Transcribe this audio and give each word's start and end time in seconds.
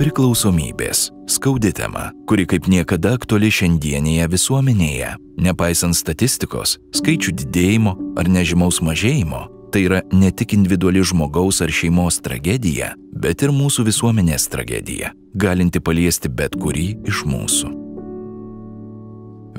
Priklausomybės- 0.00 1.10
skaudi 1.34 1.74
tema, 1.76 2.12
kuri 2.26 2.46
kaip 2.48 2.64
niekada 2.72 3.12
aktuali 3.18 3.50
šiandienėje 3.52 4.28
visuomenėje. 4.32 5.10
Nepaisant 5.36 5.92
statistikos, 5.92 6.78
skaičių 6.96 7.34
didėjimo 7.42 7.92
ar 8.16 8.24
nežymaus 8.24 8.80
mažėjimo, 8.80 9.48
tai 9.70 9.84
yra 9.84 10.00
ne 10.10 10.30
tik 10.30 10.54
individuali 10.56 11.04
žmogaus 11.04 11.60
ar 11.60 11.68
šeimos 11.68 12.18
tragedija, 12.24 12.94
bet 13.12 13.42
ir 13.42 13.50
mūsų 13.50 13.84
visuomenės 13.84 14.48
tragedija, 14.48 15.12
galinti 15.36 15.80
paliesti 15.80 16.34
bet 16.34 16.56
kurį 16.56 17.06
iš 17.06 17.24
mūsų. 17.24 17.79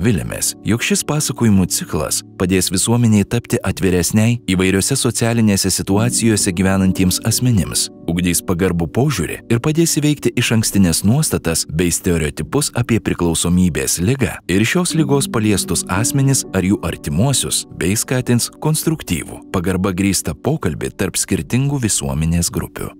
Vilėmės, 0.02 0.56
jog 0.66 0.82
šis 0.82 1.04
pasakojimų 1.06 1.68
ciklas 1.70 2.22
padės 2.40 2.72
visuomeniai 2.74 3.22
tapti 3.28 3.60
atviresniai 3.62 4.40
įvairiose 4.50 4.96
socialinėse 4.98 5.70
situacijose 5.70 6.50
gyvenantiems 6.58 7.20
asmenims, 7.28 7.84
ugdys 8.10 8.42
pagarbų 8.48 8.88
požiūrį 8.96 9.38
ir 9.52 9.62
padės 9.62 9.94
įveikti 10.00 10.34
iš 10.42 10.52
ankstinės 10.58 11.04
nuostatas 11.06 11.62
bei 11.70 11.94
stereotipus 11.94 12.72
apie 12.82 12.98
priklausomybės 12.98 14.00
lygą 14.02 14.34
ir 14.50 14.66
šios 14.66 14.96
lygos 14.98 15.30
paliestus 15.30 15.86
asmenis 15.86 16.42
ar 16.50 16.66
jų 16.66 16.82
artimuosius, 16.82 17.62
bei 17.78 17.94
skatins 17.94 18.50
konstruktyvų, 18.58 19.44
pagarba 19.54 19.94
grįstą 19.94 20.34
pokalbį 20.34 20.96
tarp 20.98 21.20
skirtingų 21.20 21.78
visuomenės 21.86 22.50
grupių. 22.50 22.90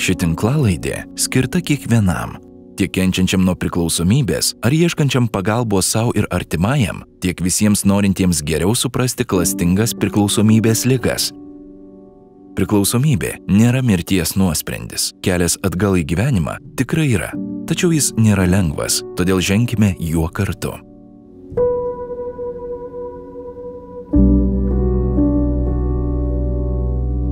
Ši 0.00 0.22
tinklalaidė 0.22 1.02
skirta 1.20 1.60
kiekvienam 1.60 2.38
tiek 2.80 2.92
kenčiančiam 2.96 3.42
nuo 3.44 3.52
priklausomybės 3.60 4.54
ar 4.64 4.72
ieškančiam 4.72 5.26
pagalbos 5.28 5.90
savo 5.92 6.14
ir 6.16 6.24
artimajam, 6.32 7.02
tiek 7.20 7.40
visiems 7.44 7.84
norintiems 7.84 8.40
geriau 8.46 8.72
suprasti 8.72 9.26
klastingas 9.28 9.92
priklausomybės 10.00 10.86
ligas. 10.88 11.28
Priklausomybė 12.56 13.34
nėra 13.52 13.82
mirties 13.84 14.32
nuosprendis. 14.40 15.10
Kelias 15.24 15.58
atgal 15.66 15.98
į 16.00 16.06
gyvenimą 16.08 16.56
tikrai 16.80 17.10
yra, 17.12 17.28
tačiau 17.68 17.92
jis 17.92 18.14
nėra 18.16 18.46
lengvas, 18.48 19.02
todėl 19.18 19.42
ženkime 19.44 19.92
juo 20.00 20.28
kartu. 20.32 20.72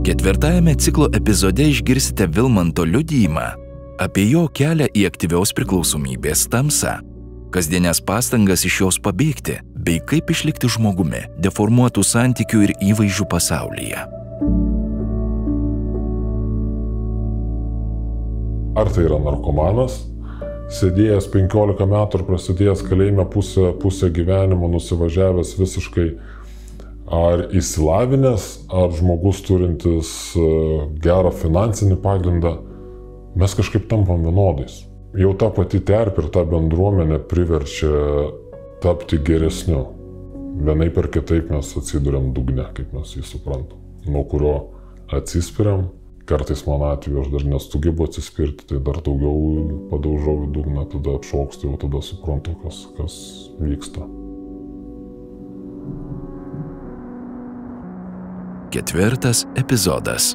Ketvirtajame 0.09 0.77
ciklo 0.81 1.09
epizode 1.17 1.67
išgirsite 1.69 2.29
Vilmanto 2.33 2.85
liudyjimą 2.89 3.68
apie 3.99 4.29
jo 4.31 4.45
kelią 4.55 4.87
į 4.95 5.07
aktyvios 5.09 5.51
priklausomybės 5.57 6.45
tamsą, 6.53 6.99
kasdienės 7.55 8.01
pastangas 8.07 8.63
iš 8.69 8.77
jos 8.85 8.99
pabėgti, 9.03 9.59
bei 9.75 9.99
kaip 9.99 10.31
išlikti 10.31 10.71
žmogumi 10.71 11.25
deformuotų 11.43 12.05
santykių 12.07 12.63
ir 12.67 12.75
įvaizdžių 12.93 13.27
pasaulyje. 13.33 14.05
Ar 18.79 18.93
tai 18.95 19.09
yra 19.09 19.19
narkomanas, 19.19 19.99
sėdėjęs 20.79 21.27
15 21.35 21.91
metų 21.91 22.21
ir 22.21 22.27
prasidėjęs 22.29 22.87
kalėjime 22.87 23.27
pusę, 23.33 23.73
pusę 23.83 24.13
gyvenimo, 24.15 24.71
nusivažiavęs 24.71 25.57
visiškai, 25.59 26.09
ar 27.19 27.49
įsilavinęs, 27.51 28.47
ar 28.71 28.95
žmogus 28.95 29.43
turintis 29.49 30.15
e, 30.39 30.49
gerą 31.03 31.33
finansinį 31.35 31.99
pagrindą, 32.05 32.59
mes 33.37 33.55
kažkaip 33.55 33.89
tampam 33.91 34.25
vienodais. 34.25 34.85
Jau 35.19 35.33
ta 35.41 35.49
pati 35.53 35.81
terpė 35.81 36.27
ir 36.27 36.33
ta 36.33 36.45
bendruomenė 36.49 37.21
priverčia 37.31 37.93
tapti 38.85 39.19
geresniu. 39.25 39.87
Vienaip 40.59 40.99
ar 40.99 41.09
kitaip 41.13 41.53
mes 41.53 41.71
atsiduriam 41.79 42.33
dugne, 42.35 42.67
kaip 42.75 42.93
mes 42.97 43.15
jį 43.17 43.23
suprantam, 43.27 43.79
nuo 44.09 44.25
kurio 44.29 44.57
atsispiriam. 45.15 45.89
Kartais 46.29 46.61
mano 46.67 46.91
atveju 46.93 47.23
aš 47.23 47.29
dar 47.33 47.45
nesugebu 47.49 48.05
atsispirti, 48.05 48.67
tai 48.69 48.83
dar 48.85 48.99
daugiau 49.01 49.63
padaužau 49.89 50.35
į 50.45 50.51
dugną, 50.53 50.85
tada 50.93 51.15
apšaukstu, 51.17 51.71
jau 51.71 51.79
tada 51.81 52.03
suprantu, 52.05 52.53
kas, 52.61 52.83
kas 52.99 53.15
vyksta. 53.63 54.05
Ketvirtas 58.77 59.47
epizodas 59.57 60.35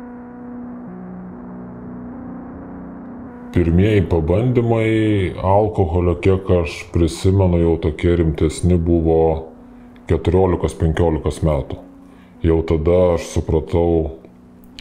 Pirmieji 3.54 4.02
pabandymai 4.10 5.34
alkoholio, 5.38 6.16
kiek 6.18 6.48
aš 6.50 6.78
prisimenu, 6.90 7.60
jau 7.62 7.74
tokie 7.84 8.16
rimtesni 8.18 8.80
buvo 8.82 9.18
14-15 10.10 11.44
metų. 11.46 11.78
Jau 12.42 12.58
tada 12.66 12.96
aš 13.12 13.28
supratau 13.36 13.92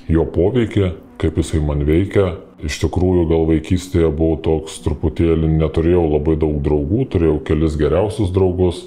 jo 0.08 0.24
poveikį, 0.24 0.88
kaip 1.20 1.36
jisai 1.42 1.60
man 1.60 1.84
veikia. 1.84 2.38
Iš 2.64 2.78
tikrųjų, 2.86 3.26
gal 3.28 3.44
vaikystėje 3.50 4.08
buvau 4.08 4.38
toks 4.40 4.78
truputėlį, 4.86 5.50
neturėjau 5.58 6.06
labai 6.14 6.38
daug 6.40 6.56
draugų, 6.64 7.04
turėjau 7.12 7.42
kelis 7.44 7.76
geriausius 7.76 8.32
draugus, 8.32 8.86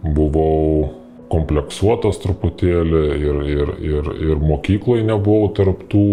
buvau 0.00 0.88
kompleksuotas 1.28 2.16
truputėlį 2.24 3.04
ir, 3.18 3.42
ir, 3.58 3.74
ir, 3.92 4.10
ir 4.30 4.40
mokykloje 4.40 5.04
nebuvau 5.04 5.52
tarptų 5.58 6.08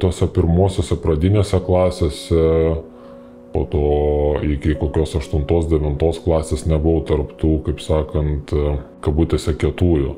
tose 0.00 0.28
pirmosiose 0.32 0.96
pradinėse 1.02 1.60
klasėse, 1.64 2.44
po 3.52 3.64
to 3.64 3.84
iki 4.44 4.76
kokios 4.78 5.14
8-9 5.16 6.22
klasės 6.24 6.66
nebuvau 6.68 7.02
tarptų, 7.08 7.52
kaip 7.66 7.82
sakant, 7.82 8.52
e, 8.52 8.78
kabutėse 9.04 9.54
kietųjų. 9.58 10.16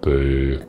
Tai, 0.00 0.20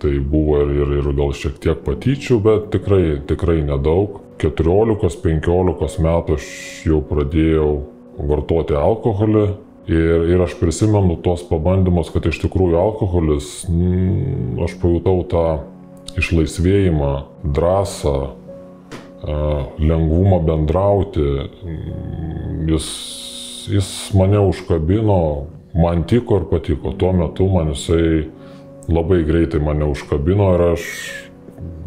tai 0.02 0.18
buvo 0.20 0.58
ir, 0.66 0.74
ir, 0.76 0.90
ir 1.00 1.14
gal 1.16 1.32
šiek 1.32 1.56
tiek 1.64 1.86
patyčių, 1.86 2.40
bet 2.44 2.68
tikrai, 2.74 3.22
tikrai 3.30 3.62
nedaug. 3.64 4.20
14-15 4.42 6.02
metų 6.04 6.36
aš 6.36 6.48
jau 6.90 7.00
pradėjau 7.06 7.70
vartoti 8.18 8.76
alkoholį 8.76 9.46
ir, 9.88 10.26
ir 10.34 10.44
aš 10.44 10.58
prisimenu 10.60 11.16
tos 11.24 11.46
pabandymus, 11.48 12.10
kad 12.12 12.28
iš 12.28 12.42
tikrųjų 12.44 12.80
alkoholis, 12.82 13.54
mm, 13.70 14.58
aš 14.66 14.76
pajutau 14.82 15.22
tą 15.32 15.46
išlaisvėjimą, 16.18 17.14
drąsą, 17.44 18.16
lengvumą 19.80 20.40
bendrauti. 20.46 21.28
Jis, 22.68 22.88
jis 23.70 23.90
mane 24.18 24.42
užkabino, 24.42 25.48
man 25.78 26.04
tiko 26.10 26.42
ir 26.42 26.48
patiko. 26.52 26.94
Tuo 26.98 27.14
metu 27.14 27.48
man 27.50 27.74
jisai 27.76 28.30
labai 28.90 29.24
greitai 29.28 29.62
mane 29.64 29.86
užkabino 29.92 30.54
ir 30.56 30.66
aš 30.74 30.88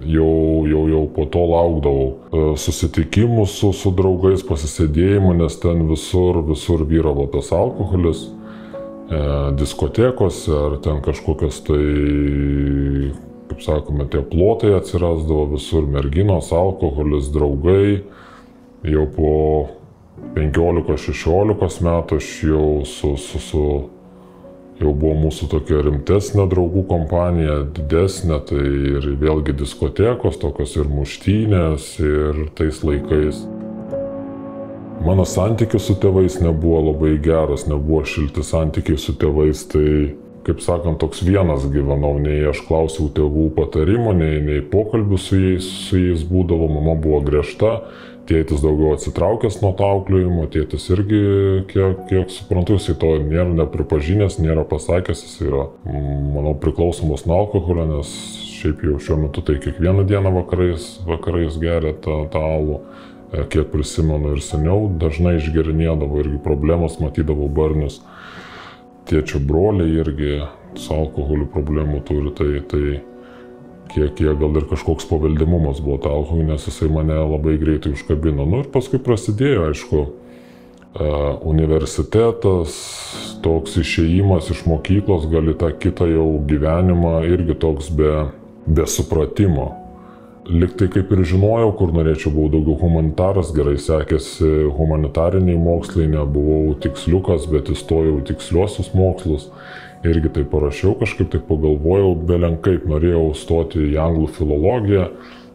jau, 0.04 0.64
jau, 0.68 0.84
jau 0.88 1.02
po 1.16 1.26
to 1.26 1.42
laukdavau 1.48 2.54
susitikimų 2.60 3.46
su, 3.50 3.72
su 3.72 3.92
draugais, 3.96 4.44
pasisėdėjimų, 4.46 5.34
nes 5.42 5.58
ten 5.62 5.86
visur, 5.88 6.42
visur 6.46 6.84
vyravo 6.88 7.26
tas 7.32 7.50
alkoholis 7.56 8.28
diskotekose 9.58 10.52
ar 10.52 10.76
ten 10.84 11.02
kažkokios 11.04 11.60
tai 11.66 11.84
kaip 13.48 13.62
sakome, 13.62 14.06
tie 14.10 14.22
plotai 14.24 14.74
atsirasdavo 14.78 15.48
visur, 15.54 15.86
merginos, 15.90 16.52
alkoholis, 16.54 17.30
draugai. 17.34 18.04
Jau 18.84 19.06
po 19.16 19.34
15-16 20.36 21.84
metų 21.84 22.20
aš 22.20 22.30
jau 22.44 22.68
su, 22.88 23.14
su, 23.20 23.40
su, 23.40 23.64
jau 24.80 24.92
buvo 24.92 25.14
mūsų 25.26 25.48
tokia 25.52 25.82
rimtesnė 25.86 26.46
draugų 26.50 26.84
kompanija, 26.90 27.60
didesnė, 27.76 28.40
tai 28.48 28.62
ir 28.94 29.08
vėlgi 29.20 29.56
diskotekos, 29.60 30.40
tokios 30.42 30.76
ir 30.80 30.90
muštynės, 30.90 31.94
ir 32.02 32.46
tais 32.58 32.82
laikais. 32.86 33.44
Mano 35.04 35.26
santykis 35.28 35.84
su 35.84 35.96
tėvais 36.00 36.38
nebuvo 36.40 36.80
labai 36.90 37.16
geras, 37.20 37.66
nebuvo 37.68 38.04
šilti 38.08 38.44
santykiai 38.46 39.00
su 39.00 39.12
tėvais, 39.20 39.66
tai 39.68 40.14
kaip 40.44 40.60
sakant, 40.64 40.98
toks 41.00 41.22
vienas 41.24 41.64
gyvenau, 41.72 42.16
nei 42.22 42.42
aš 42.48 42.62
klausiau 42.68 43.08
tėvų 43.14 43.50
patarimų, 43.56 44.12
nei, 44.18 44.40
nei 44.44 44.64
pokalbių 44.68 45.20
su 45.20 45.38
jais, 45.40 45.68
su 45.88 46.00
jais 46.00 46.24
būdavo, 46.28 46.68
mama 46.72 46.96
buvo 47.00 47.22
griežta, 47.24 47.78
tėtis 48.28 48.62
daugiau 48.64 48.94
atsitraukęs 48.96 49.60
nuo 49.62 49.72
to 49.76 49.88
auklėjimo, 49.88 50.46
tėtis 50.52 50.86
irgi, 50.92 51.22
kiek, 51.70 52.04
kiek 52.10 52.32
suprantu, 52.32 52.78
jisai 52.78 52.96
to 53.00 53.14
nėra 53.24 53.50
nepripažinęs, 53.64 54.38
nėra 54.40 54.64
pasakęs, 54.68 55.24
jis 55.26 55.48
yra, 55.48 55.68
manau, 55.84 56.54
priklausomas 56.60 57.26
nuo 57.28 57.42
alkoholio, 57.44 57.88
nes 57.96 58.12
šiaip 58.54 58.84
jau 58.86 59.00
šiuo 59.02 59.18
metu 59.26 59.44
tai 59.44 59.58
kiekvieną 59.60 60.06
dieną 60.08 60.32
vakarais, 60.38 60.94
vakarais 61.08 61.58
geria 61.60 61.92
tą, 62.04 62.24
tą 62.32 62.44
alų. 62.54 62.80
E, 63.34 63.44
kiek 63.50 63.68
prisimenu 63.72 64.36
ir 64.36 64.44
seniau, 64.44 64.86
dažnai 65.00 65.36
išgerinėdavo 65.40 66.22
irgi 66.22 66.40
problemas, 66.44 67.00
matydavau 67.02 67.48
barnius 67.52 68.00
tėčio 69.08 69.40
broliai 69.44 69.98
irgi 70.00 70.38
su 70.80 70.94
alkoholiu 70.94 71.46
problemų 71.52 72.00
turi, 72.08 72.32
tai, 72.34 72.50
tai 72.70 72.84
kiek, 73.92 74.14
kiek 74.18 74.38
gal 74.40 74.56
ir 74.58 74.66
kažkoks 74.70 75.06
paveldimumas 75.10 75.82
buvo 75.84 76.00
tą 76.02 76.12
alkoholį, 76.18 76.48
nes 76.52 76.66
jisai 76.68 76.90
mane 76.92 77.16
labai 77.18 77.56
greitai 77.60 77.94
užkabino. 77.94 78.46
Nu 78.48 78.64
ir 78.64 78.70
paskui 78.74 79.00
prasidėjo, 79.02 79.68
aišku, 79.70 80.02
e, 80.04 81.12
universitetas, 81.54 82.74
toks 83.44 83.78
išėjimas 83.82 84.50
iš 84.54 84.64
mokyklos, 84.70 85.28
gali 85.30 85.54
tą 85.60 85.70
kitą 85.78 86.08
jau 86.10 86.28
gyvenimą 86.48 87.20
irgi 87.28 87.58
toks 87.60 87.92
be, 87.94 88.12
be 88.66 88.88
supratimo. 88.90 89.83
Liktai 90.48 90.88
kaip 90.92 91.12
ir 91.14 91.22
žinojau, 91.26 91.70
kur 91.78 91.92
norėčiau, 91.96 92.32
buvau 92.34 92.50
daugiau 92.52 92.76
humanitaras, 92.82 93.52
gerai 93.56 93.76
sekėsi 93.80 94.50
humanitariniai 94.76 95.56
mokslai, 95.60 96.08
nebuvau 96.12 96.74
tiksliukas, 96.84 97.48
bet 97.52 97.70
įstojau 97.72 98.20
tiksliuosius 98.28 98.92
mokslus. 98.96 99.48
Irgi 100.04 100.34
tai 100.34 100.44
parašiau, 100.44 100.92
kažkaip 101.00 101.30
tai 101.32 101.40
pagalvojau, 101.48 102.12
belenkaip 102.28 102.84
norėjau 102.90 103.30
stoti 103.40 103.86
į 103.94 103.96
anglų 104.04 104.28
filologiją, 104.36 105.08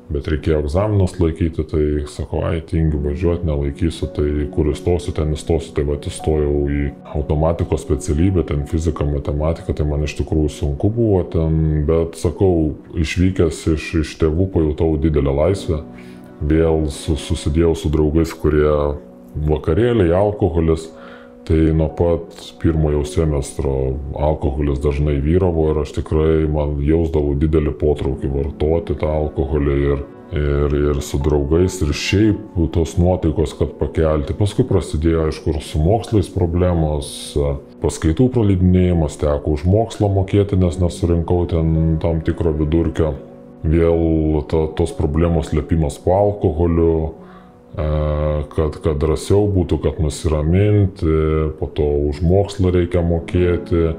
bet 0.10 0.28
reikėjo 0.32 0.64
egzaminus 0.64 1.16
laikyti, 1.22 1.64
tai 1.70 1.84
sakau, 2.10 2.42
ai, 2.48 2.64
tingiu 2.66 3.02
važiuoti, 3.04 3.46
nelaikysiu, 3.46 4.10
tai 4.16 4.28
kur 4.54 4.72
įstosiu, 4.72 5.14
ten 5.16 5.36
įstosiu, 5.36 5.74
tai 5.78 5.86
va, 5.86 6.00
įstojau 6.10 6.54
į 6.74 6.86
automatikos 7.14 7.84
specialybę, 7.86 8.46
ten 8.50 8.66
fizika, 8.70 9.06
matematika, 9.06 9.76
tai 9.78 9.86
man 9.90 10.08
iš 10.08 10.18
tikrųjų 10.22 10.50
sunku 10.56 10.90
buvo 10.96 11.22
ten, 11.30 11.84
bet 11.90 12.18
sakau, 12.20 12.74
išvykęs 12.98 13.62
iš, 13.76 13.90
iš 14.02 14.16
tėvų 14.24 14.50
pajutau 14.56 14.96
didelę 15.02 15.36
laisvę, 15.44 15.84
vėl 16.40 16.88
susidėjau 16.90 17.76
su 17.78 17.92
draugais, 17.94 18.34
kurie 18.34 18.74
vakarėliai, 19.50 20.14
alkoholis, 20.16 20.90
Tai 21.48 21.58
nuo 21.74 21.88
pat 21.98 22.36
pirmojo 22.62 23.02
semestro 23.10 23.72
alkoholis 24.14 24.82
dažnai 24.84 25.16
vyravo 25.24 25.70
ir 25.72 25.82
aš 25.82 25.96
tikrai 25.98 26.46
man 26.52 26.76
jausdavau 26.86 27.34
didelį 27.42 27.74
potraukį 27.80 28.30
vartoti 28.34 28.98
tą 29.00 29.10
alkoholį 29.24 29.78
ir, 29.94 30.04
ir, 30.38 30.76
ir 30.92 31.00
su 31.06 31.18
draugais 31.26 31.80
ir 31.82 31.94
šiaip 31.96 32.60
tos 32.76 32.98
nuotaikos, 33.02 33.56
kad 33.58 33.74
pakelti. 33.80 34.36
Paskui 34.38 34.68
prasidėjo, 34.70 35.30
aišku, 35.30 35.56
ir 35.56 35.66
su 35.66 35.82
mokslais 35.82 36.30
problemos, 36.34 37.10
paskaitų 37.82 38.30
praleidinėjimas, 38.36 39.18
teko 39.24 39.56
už 39.58 39.66
mokslą 39.66 40.12
mokėti, 40.20 40.60
nes 40.60 40.78
nesurinkau 40.84 41.48
ten 41.50 41.98
tam 42.04 42.22
tikro 42.26 42.54
vidurkio. 42.62 43.16
Vėl 43.66 44.44
ta, 44.48 44.68
tos 44.78 44.94
problemos 44.96 45.50
lėpimas 45.56 45.98
po 46.04 46.14
alkoholiu, 46.16 46.94
kad, 47.76 48.80
kad 48.84 48.98
drąsiau 49.00 49.46
būtų, 49.54 49.78
kad 49.84 50.00
nusiraminti, 50.02 51.12
po 51.60 51.70
to 51.70 51.86
už 52.10 52.22
mokslą 52.26 52.74
reikia 52.74 53.04
mokėti, 53.06 53.94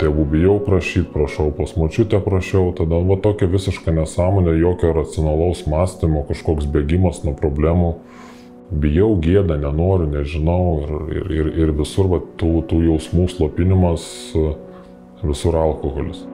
tėvų 0.00 0.26
bijau 0.32 0.58
prašyti, 0.64 1.08
prašau 1.14 1.50
pas 1.54 1.72
močiutę 1.78 2.20
prašiau, 2.24 2.72
tada 2.76 2.98
va 3.06 3.16
tokia 3.22 3.48
visiška 3.50 3.94
nesąmonė, 3.94 4.56
jokio 4.58 4.92
racionalaus 4.96 5.64
mąstymo, 5.70 6.24
kažkoks 6.28 6.68
bėgimas 6.70 7.22
nuo 7.24 7.34
problemų. 7.38 7.94
Bijau, 8.74 9.12
gėda, 9.20 9.58
nenoriu, 9.60 10.08
nežinau 10.10 10.62
ir, 11.12 11.26
ir, 11.30 11.50
ir 11.62 11.74
visur 11.76 12.08
va, 12.10 12.20
tų, 12.40 12.64
tų 12.68 12.80
jausmų 12.88 13.28
slopinimas, 13.30 14.06
visur 15.22 15.58
alkoholis. 15.60 16.24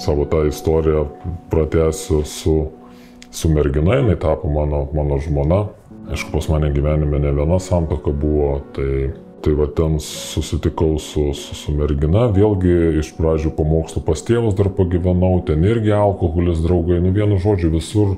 Savo 0.00 0.24
tą 0.24 0.46
istoriją 0.48 1.04
pratęsiu 1.52 2.22
su 2.24 2.56
su 3.32 3.48
mergina, 3.48 3.96
jinai 3.96 4.18
tapo 4.20 4.48
mano, 4.48 4.88
mano 4.94 5.18
žmona. 5.18 5.64
Aišku, 6.10 6.32
pas 6.32 6.48
mane 6.50 6.72
gyvenime 6.74 7.18
ne 7.18 7.30
viena 7.32 7.58
santoka 7.62 8.10
buvo, 8.12 8.60
tai, 8.76 9.12
tai 9.42 9.54
va 9.56 9.66
ten 9.66 9.96
susitikau 10.00 10.98
su, 10.98 11.30
su, 11.34 11.54
su 11.56 11.72
mergina, 11.74 12.26
vėlgi 12.34 12.98
iš 13.00 13.12
pradžių 13.16 13.54
po 13.56 13.64
mokslo 13.66 14.02
pas 14.04 14.20
tėvus 14.26 14.56
dar 14.58 14.68
pagyvenau, 14.76 15.40
ten 15.46 15.64
irgi 15.64 15.94
alkoholis 15.96 16.60
draugai, 16.66 17.00
nu 17.02 17.14
vienu 17.14 17.38
žodžiu, 17.42 17.72
visur, 17.72 18.16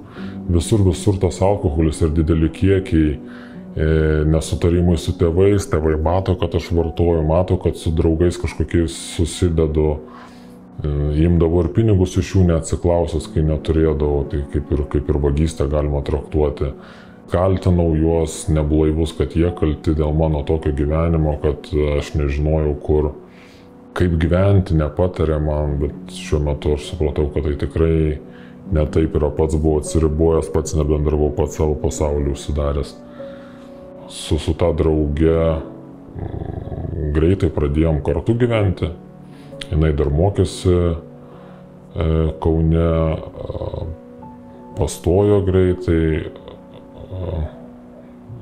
visur, 0.48 0.82
visur 0.88 1.20
tas 1.22 1.38
alkoholis 1.44 2.02
ir 2.02 2.12
dideli 2.16 2.50
kiekiai 2.56 3.14
e, 3.14 3.88
nesutarimai 4.32 4.96
su 4.98 5.14
tėvais, 5.20 5.68
tėvai 5.70 5.94
mato, 6.02 6.34
kad 6.40 6.56
aš 6.58 6.72
vartoju, 6.74 7.22
mato, 7.28 7.60
kad 7.62 7.78
su 7.78 7.94
draugais 7.94 8.40
kažkokiais 8.40 8.96
susidedu, 9.14 10.00
E, 10.82 10.88
imdavo 11.24 11.62
ir 11.62 11.70
pinigus 11.76 12.16
iš 12.18 12.34
jų 12.34 12.44
neatsiklausęs, 12.48 13.28
kai 13.34 13.44
neturėdavo, 13.46 14.24
tai 14.30 14.42
kaip 14.52 14.72
ir, 14.74 14.84
kaip 14.90 15.10
ir 15.10 15.20
vagystę 15.22 15.68
galima 15.70 16.02
traktuoti. 16.06 16.72
Kaltinau 17.30 17.94
juos 17.96 18.44
neblaivus, 18.52 19.14
kad 19.16 19.32
jie 19.38 19.48
kalti 19.56 19.94
dėl 19.96 20.12
mano 20.16 20.42
tokio 20.46 20.74
gyvenimo, 20.76 21.38
kad 21.42 21.70
aš 21.98 22.12
nežinojau, 22.18 22.74
kur, 22.84 23.12
kaip 23.96 24.18
gyventi, 24.20 24.74
nepatarė 24.76 25.38
man, 25.42 25.78
bet 25.80 26.18
šiuo 26.18 26.42
metu 26.50 26.74
aš 26.74 26.90
supratau, 26.90 27.30
kad 27.32 27.46
tai 27.46 27.54
tikrai 27.62 27.96
ne 28.74 28.84
taip 28.90 29.14
yra, 29.16 29.30
pats 29.34 29.56
buvau 29.56 29.80
atsiribojęs, 29.80 30.50
pats 30.52 30.76
nebendravau, 30.78 31.30
pats 31.38 31.58
savo 31.60 31.78
pasaulį 31.80 32.34
užsidaręs. 32.34 32.92
Su, 34.12 34.36
su 34.42 34.52
ta 34.58 34.68
drauge 34.76 35.38
greitai 37.14 37.48
pradėjom 37.54 38.02
kartu 38.04 38.36
gyventi, 38.38 38.90
jinai 39.72 39.92
dar 39.96 40.10
mokėsi 40.12 40.74
e, 40.74 40.94
Kaune, 42.42 42.88
pastojo 44.78 45.40
greitai, 45.46 46.30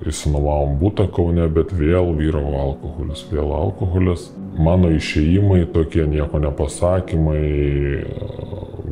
įsinovavom 0.08 0.76
būtą 0.80 1.06
Kaune, 1.14 1.46
bet 1.52 1.72
vėl 1.76 2.12
vyravo 2.18 2.54
alkoholis, 2.62 3.24
vėl 3.30 3.52
alkoholis. 3.54 4.30
Mano 4.58 4.90
išėjimai 4.92 5.64
tokie 5.72 6.04
nieko 6.08 6.40
nepasakymai, 6.42 7.42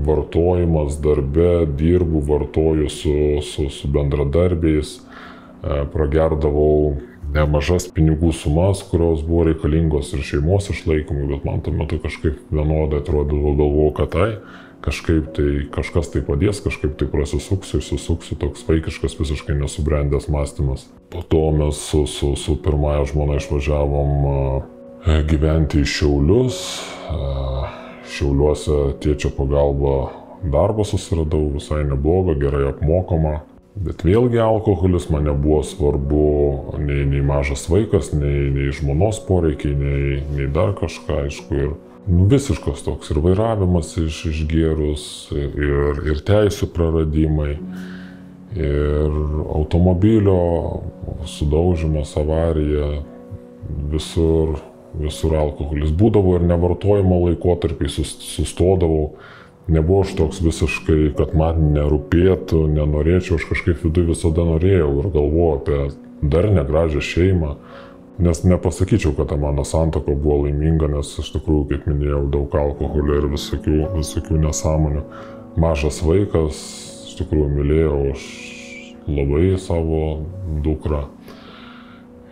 vartojimas 0.06 1.00
darbe, 1.02 1.66
dirbu, 1.78 2.22
vartoju 2.28 2.88
su, 2.92 3.14
su, 3.44 3.68
su 3.74 3.90
bendradarbiais, 3.92 4.98
pragerdavau 5.62 6.96
nemažas 7.34 7.86
pinigų 7.94 8.32
sumas, 8.34 8.82
kurios 8.90 9.22
buvo 9.26 9.46
reikalingos 9.50 10.10
ir 10.16 10.24
šeimos 10.26 10.70
išlaikymui, 10.72 11.28
bet 11.30 11.46
man 11.46 11.62
tuo 11.64 11.74
metu 11.76 12.00
kažkaip 12.02 12.40
vienodai 12.50 13.02
atrodydavo, 13.02 13.54
galvojau, 13.60 13.94
kad 14.00 14.12
tai 14.16 14.30
kažkaip 14.80 15.28
tai 15.36 15.48
kažkas 15.72 16.10
tai 16.14 16.22
padės, 16.24 16.62
kažkaip 16.64 16.96
tai 16.98 17.08
prasisuksiu, 17.12 17.82
išsisuksiu, 17.82 18.38
toks 18.40 18.64
vaikiškas 18.68 19.18
visiškai 19.20 19.58
nesubrendęs 19.60 20.30
mąstymas. 20.32 20.86
Po 21.12 21.22
to 21.22 21.50
mes 21.56 21.82
su, 21.90 22.06
su, 22.08 22.32
su 22.36 22.56
pirmąja 22.64 23.04
žmona 23.12 23.36
išvažiavom 23.40 24.14
gyventi 25.28 25.84
į 25.84 25.88
Šiaulius. 25.88 26.62
Šiauliuose 28.10 28.96
tėčio 29.04 29.30
pagalba 29.36 29.94
darbą 30.50 30.84
susiradau, 30.88 31.52
visai 31.54 31.84
neblogą, 31.84 32.34
gerai 32.40 32.66
apmokamą. 32.72 33.36
Bet 33.78 34.02
vėlgi 34.02 34.40
alkoholis 34.42 35.06
man 35.14 35.28
nebuvo 35.28 35.60
svarbu 35.62 36.24
nei, 36.82 37.04
nei 37.06 37.20
mažas 37.22 37.68
vaikas, 37.70 38.10
nei, 38.12 38.48
nei 38.50 38.72
žmonos 38.74 39.20
poreikiai, 39.28 39.76
nei, 39.78 40.18
nei 40.34 40.48
dar 40.50 40.74
kažką, 40.78 41.20
aišku. 41.26 41.54
Ir 41.54 41.70
nu, 42.10 42.26
visiškas 42.30 42.82
toks 42.86 43.12
ir 43.14 43.20
vairavimas 43.22 43.94
iš, 44.02 44.24
išgėrus, 44.32 45.04
ir, 45.38 46.02
ir 46.10 46.22
teisų 46.26 46.70
praradimai, 46.74 47.54
ir 48.58 49.20
automobilio 49.54 50.40
sudaužimas, 51.30 52.16
avarija, 52.18 53.04
visur, 53.92 54.58
visur 54.98 55.36
alkoholis. 55.38 55.94
Būdavo 55.94 56.40
ir 56.40 56.48
nevartojimo 56.50 57.22
laikotarpiai 57.28 57.92
sustodavau 57.92 59.12
nebuvo 59.68 60.00
aš 60.04 60.14
toks 60.18 60.40
visiškai, 60.44 61.12
kad 61.18 61.34
man 61.38 61.72
nerūpėtų, 61.74 62.64
nenorėčiau, 62.74 63.38
aš 63.38 63.48
kažkaip 63.52 63.84
viduje 63.84 64.12
visada 64.12 64.46
norėjau 64.48 64.90
ir 65.02 65.10
galvojau 65.14 65.56
apie 65.58 65.80
dar 66.22 66.50
negražią 66.52 67.02
šeimą. 67.04 67.54
Nes 68.20 68.42
nepasakyčiau, 68.44 69.14
kad 69.16 69.30
ta 69.30 69.36
mano 69.40 69.64
santoka 69.64 70.12
buvo 70.12 70.42
laiminga, 70.44 70.90
nes 70.92 71.14
iš 71.22 71.30
tikrųjų, 71.38 71.62
kaip 71.70 71.86
minėjau, 71.88 72.26
daug 72.34 72.56
alkoholio 72.62 73.16
ir 73.16 73.28
visokių, 73.32 73.78
visokių 73.94 74.40
nesąmonių. 74.42 75.04
Mažas 75.60 76.02
vaikas, 76.04 76.58
iš 77.08 77.16
tikrųjų 77.22 77.48
mylėjau 77.54 78.00
aš 78.10 78.26
labai 79.08 79.54
savo 79.58 80.02
dukrą. 80.64 81.06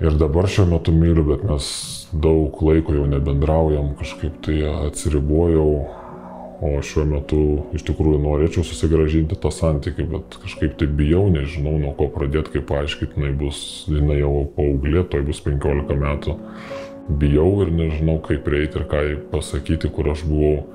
Ir 0.04 0.14
dabar 0.20 0.47
šiuo 0.47 0.68
metu 0.75 0.92
myliu, 0.94 1.25
bet 1.26 1.40
mes 1.49 1.64
daug 2.12 2.61
laiko 2.62 2.94
jau 2.94 3.06
nebendraujam, 3.11 3.94
kažkaip 3.99 4.37
tai 4.44 4.61
atsiribojau, 4.90 5.73
O 6.58 6.72
šiuo 6.82 7.04
metu 7.06 7.40
iš 7.76 7.84
tikrųjų 7.86 8.18
norėčiau 8.24 8.64
susigražinti 8.66 9.36
tą 9.38 9.52
santykį, 9.54 10.06
bet 10.10 10.38
kažkaip 10.42 10.72
tai 10.80 10.88
bijau, 10.90 11.28
nežinau 11.30 11.76
nuo 11.78 11.92
ko 11.94 12.08
pradėti, 12.10 12.56
kaip 12.56 12.64
paaiškinti, 12.72 13.14
jinai 13.14 13.30
bus, 13.38 13.60
jinai 13.86 14.16
jau 14.18 14.32
paauglė, 14.56 15.04
toj 15.06 15.22
bus 15.28 15.38
15 15.44 15.94
metų. 16.00 16.34
Bijau 17.20 17.52
ir 17.62 17.70
nežinau, 17.70 18.16
kaip 18.26 18.42
prieiti 18.48 18.80
ir 18.80 18.88
ką 18.90 19.02
pasakyti, 19.30 19.90
kur 19.94 20.10
aš 20.10 20.24
buvau 20.26 20.66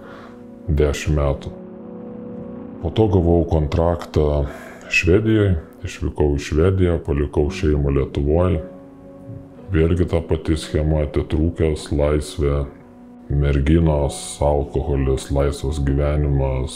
10 0.72 1.18
metų. 1.18 1.52
Po 2.84 2.92
to 2.96 3.10
gavau 3.12 3.44
kontraktą 3.52 4.46
Švedijoje, 4.94 5.58
išvykau 5.84 6.38
į 6.38 6.46
Švediją, 6.48 6.96
palikau 7.04 7.50
šeimą 7.52 7.92
Lietuvoje. 7.98 8.64
Vėlgi 9.74 10.08
ta 10.08 10.24
pati 10.24 10.56
schema, 10.60 11.04
atitrūkęs, 11.10 11.90
laisvė, 11.92 12.64
merginos, 13.38 14.18
alkoholis, 14.44 15.30
laisvas 15.34 15.80
gyvenimas, 15.84 16.76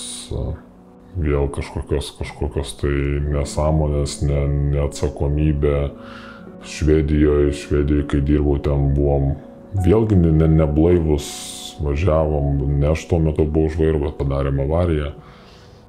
vėl 1.17 1.49
kažkokios, 1.53 2.11
kažkokios 2.19 2.75
tai 2.81 2.93
nesąmonės, 3.25 4.21
ne, 4.27 4.45
neatsakomybė. 4.75 5.77
Švedijoje, 6.67 7.53
Švedijoje, 7.55 8.07
kai 8.11 8.19
dirbau, 8.25 8.57
ten 8.59 8.89
buvom 8.95 9.35
vėlgi 9.85 10.17
ne, 10.19 10.47
neblaivus, 10.51 11.27
važiavom, 11.83 12.65
ne 12.79 12.91
aš 12.91 13.05
tuo 13.09 13.21
metu 13.23 13.45
buvau 13.45 13.69
už 13.69 13.77
vairo, 13.79 14.01
bet 14.07 14.17
padarėm 14.19 14.61
avariją. 14.65 15.13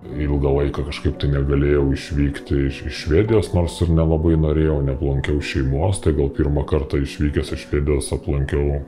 ilgą 0.08 0.52
laiką 0.54 0.84
kažkaip 0.86 1.16
tai 1.18 1.28
negalėjau 1.32 1.88
išvykti 1.92 2.60
iš, 2.68 2.76
iš 2.86 3.00
Švedijos, 3.02 3.50
nors 3.52 3.80
ir 3.82 3.90
nelabai 3.90 4.36
norėjau, 4.38 4.78
neplankiau 4.86 5.40
šeimos, 5.42 5.98
tai 6.04 6.14
gal 6.14 6.30
pirmą 6.30 6.62
kartą 6.70 7.00
išvykęs 7.02 7.50
iš 7.56 7.66
Švedijos 7.66 8.12
aplankiau 8.14 8.78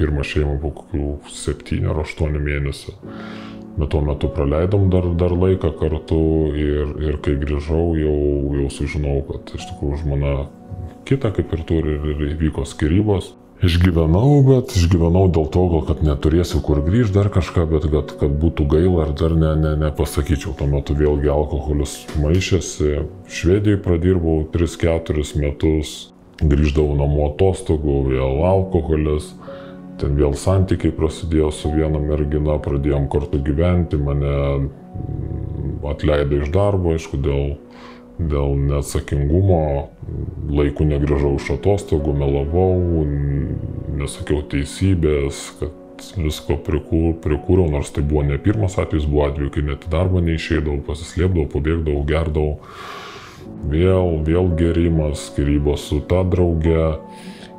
pirmą 0.00 0.26
šeimą 0.26 0.56
po 0.64 0.72
kokių 0.80 1.12
7 1.36 1.88
ar 1.92 2.02
8 2.02 2.40
mėnesių. 2.48 2.96
Bet 3.78 3.92
tuo 3.92 4.00
metu 4.04 4.28
praleidom 4.34 4.88
dar, 4.90 5.06
dar 5.20 5.32
laiką 5.32 5.70
kartu 5.78 6.22
ir, 6.58 6.94
ir 7.06 7.20
kai 7.24 7.36
grįžau, 7.38 7.92
jau, 8.00 8.16
jau 8.58 8.70
sužinau, 8.74 9.20
kad 9.28 9.52
iš 9.56 9.68
tikrųjų 9.70 10.00
žmona 10.02 10.32
kita 11.08 11.30
kaip 11.36 11.52
ir 11.54 11.62
turi 11.68 11.94
ir 11.96 12.24
įvyko 12.34 12.66
skirybos. 12.68 13.34
Išgyvenau, 13.60 14.40
bet 14.46 14.72
išgyvenau 14.72 15.26
dėl 15.28 15.50
to, 15.52 15.66
gal 15.68 15.82
kad 15.84 15.98
neturėsiu 16.00 16.62
kur 16.64 16.78
grįžti 16.80 17.12
dar 17.18 17.28
kažką, 17.32 17.66
bet 17.68 17.84
kad, 17.92 18.14
kad 18.22 18.38
būtų 18.40 18.64
gaila 18.72 19.02
ar 19.04 19.10
dar 19.12 19.34
ne, 19.36 19.50
ne, 19.60 19.74
nepasakyčiau. 19.82 20.54
Tuo 20.56 20.68
metu 20.70 20.96
vėlgi 20.96 21.28
alkoholis 21.28 21.98
maišėsi. 22.22 23.02
Švedijai 23.28 23.82
pradirbau 23.84 24.46
3-4 24.54 25.26
metus, 25.42 25.92
grįždavau 26.40 26.96
namo 27.02 27.28
atostogų, 27.28 27.98
vėl 28.08 28.40
alkoholis. 28.48 29.34
Ten 30.00 30.16
vėl 30.16 30.32
santykiai 30.38 30.94
prasidėjo 30.96 31.50
su 31.52 31.72
viena 31.74 32.00
mergina, 32.00 32.56
pradėjom 32.62 33.08
kartu 33.12 33.42
gyventi, 33.44 34.00
mane 34.00 34.36
atleido 35.90 36.40
iš 36.40 36.52
darbo, 36.54 36.94
aišku, 36.96 37.20
dėl 37.20 37.58
dėl 38.20 38.56
neatsakingumo, 38.68 39.90
laiku 40.52 40.84
negrįžau 40.88 41.36
iš 41.38 41.52
atostogų, 41.56 42.14
melavau, 42.20 43.04
nesakiau 44.00 44.42
teisybės, 44.50 45.42
kad 45.60 46.08
visko 46.20 46.56
prikūr, 46.66 47.14
prikūriau, 47.24 47.70
nors 47.72 47.92
tai 47.94 48.04
buvo 48.06 48.24
ne 48.26 48.38
pirmas 48.40 48.78
atvejis, 48.80 49.08
buvo 49.08 49.28
atveju, 49.28 49.52
kai 49.54 49.66
net 49.68 49.86
į 49.86 49.92
darbą 49.92 50.22
neišeidavau, 50.24 50.80
pasislėpdavau, 50.88 51.48
pabėgdavau, 51.54 52.04
gerdavau. 52.08 52.58
Vėl, 53.70 54.20
vėl 54.24 54.48
gerimas, 54.56 55.26
skirybos 55.30 55.88
su 55.90 56.00
ta 56.08 56.22
drauge 56.24 57.00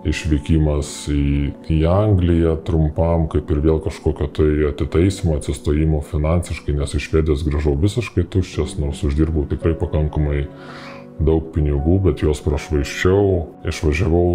išvykimas 0.07 0.89
į, 1.13 1.53
į 1.69 1.77
Angliją 1.89 2.55
trumpam, 2.65 3.27
kaip 3.31 3.49
ir 3.53 3.61
vėl 3.61 3.81
kažkokio 3.83 4.27
tai 4.33 4.49
atitaisimo, 4.71 5.35
atsistojimo 5.37 6.01
finansiškai, 6.09 6.75
nes 6.77 6.95
iš 6.97 7.09
Švedijos 7.09 7.43
grįžau 7.45 7.75
visiškai 7.81 8.25
tuščias, 8.33 8.77
nors 8.81 9.03
uždirbau 9.05 9.45
tikrai 9.49 9.75
pakankamai 9.77 10.45
daug 11.21 11.51
pinigų, 11.53 11.99
bet 12.07 12.23
juos 12.25 12.41
prašvaiščiau, 12.41 13.25
išvažiavau 13.69 14.29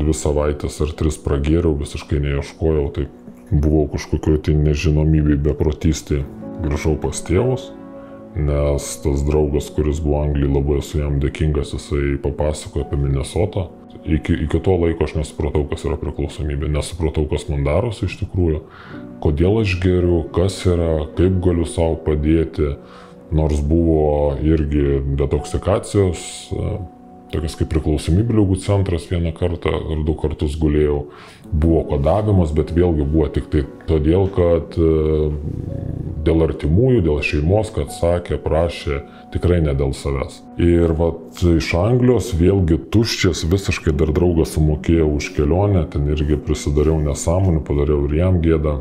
dvi 0.00 0.14
savaitės 0.16 0.80
ar 0.82 0.94
tris 0.98 1.20
pragėriau, 1.22 1.76
visiškai 1.78 2.18
neieškojau, 2.24 2.88
tai 2.96 3.06
buvau 3.52 3.84
kažkokio 3.92 4.40
tai 4.42 4.56
nežinomybėj 4.58 5.38
beprotystį, 5.44 6.24
grįžau 6.64 6.96
pas 6.98 7.22
tėvus, 7.28 7.68
nes 8.34 8.88
tas 9.04 9.22
draugas, 9.28 9.70
kuris 9.76 10.00
buvo 10.02 10.24
Anglijai, 10.24 10.50
labai 10.50 10.80
esu 10.80 10.98
jam 10.98 11.20
dėkingas, 11.22 11.76
jisai 11.76 12.16
papasakojo 12.24 12.88
apie 12.88 12.98
Minnesotą 13.04 13.68
iki, 14.04 14.32
iki 14.44 14.60
to 14.62 14.76
laiko 14.76 15.04
aš 15.04 15.14
nesupratau, 15.18 15.64
kas 15.70 15.84
yra 15.86 15.98
priklausomybė, 16.00 16.70
nesupratau, 16.72 17.26
kas 17.30 17.46
man 17.50 17.66
darosi 17.66 18.06
iš 18.08 18.18
tikrųjų, 18.22 18.62
kodėl 19.22 19.60
aš 19.62 19.76
geriu, 19.82 20.22
kas 20.34 20.62
yra, 20.68 21.06
kaip 21.18 21.38
galiu 21.44 21.68
savo 21.68 21.98
padėti, 22.06 22.74
nors 23.32 23.62
buvo 23.64 24.34
irgi 24.44 25.00
detoksikacijos, 25.20 26.24
tokias 27.32 27.56
kaip 27.56 27.70
priklausomybių 27.72 28.36
lygų 28.42 28.58
centras 28.60 29.06
vieną 29.08 29.32
kartą 29.36 29.72
ar 29.72 30.02
du 30.04 30.14
kartus 30.20 30.58
gulėjau, 30.60 31.06
buvo 31.48 31.80
kodavimas, 31.94 32.52
bet 32.52 32.74
vėlgi 32.76 33.06
buvo 33.08 33.30
tik 33.32 33.48
tai 33.52 33.64
todėl, 33.88 34.28
kad 34.34 34.76
dėl 36.26 36.44
artimųjų, 36.48 37.02
dėl 37.06 37.22
šeimos, 37.24 37.72
kad 37.74 37.94
sakė, 37.94 38.38
prašė, 38.42 39.00
tikrai 39.32 39.60
ne 39.64 39.74
dėl 39.76 39.94
savęs. 39.96 40.40
Ir 40.60 40.92
vat 40.98 41.42
iš 41.46 41.72
Anglijos 41.80 42.32
vėlgi 42.36 42.78
tuščias, 42.92 43.46
visiškai 43.48 43.94
dar 43.96 44.12
draugas 44.14 44.54
sumokėjo 44.56 45.08
už 45.16 45.32
kelionę, 45.36 45.86
ten 45.92 46.08
irgi 46.12 46.38
prisidariau 46.40 47.00
nesąmonį, 47.02 47.62
padariau 47.68 48.06
ir 48.08 48.18
jam 48.20 48.40
gėdą. 48.44 48.80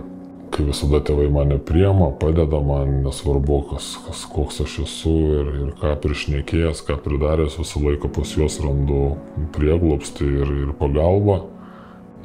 Kai 0.51 0.65
visada 0.67 0.99
tėvai 1.07 1.29
mane 1.31 1.55
priema, 1.63 2.09
padeda 2.19 2.59
man, 2.59 2.97
nesvarbu, 3.05 3.61
kas, 3.69 3.93
kas, 4.03 4.25
koks 4.27 4.59
aš 4.65 4.73
esu 4.83 5.13
ir, 5.37 5.51
ir 5.61 5.69
ką 5.79 5.93
priešnekėjęs, 6.03 6.81
ką 6.89 6.97
pridaręs, 7.05 7.55
visą 7.61 7.79
laiką 7.85 8.11
pas 8.11 8.33
juos 8.35 8.59
randu 8.59 9.13
prieglopstį 9.55 10.27
ir, 10.27 10.51
ir 10.65 10.73
pagalbą. 10.81 11.39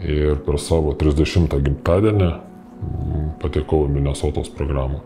Ir 0.02 0.42
per 0.44 0.58
savo 0.60 0.90
30 0.98 1.54
gimtadienį 1.54 2.32
patekau 3.40 3.86
į 3.86 3.94
Minnesotos 3.94 4.50
programą. 4.52 5.00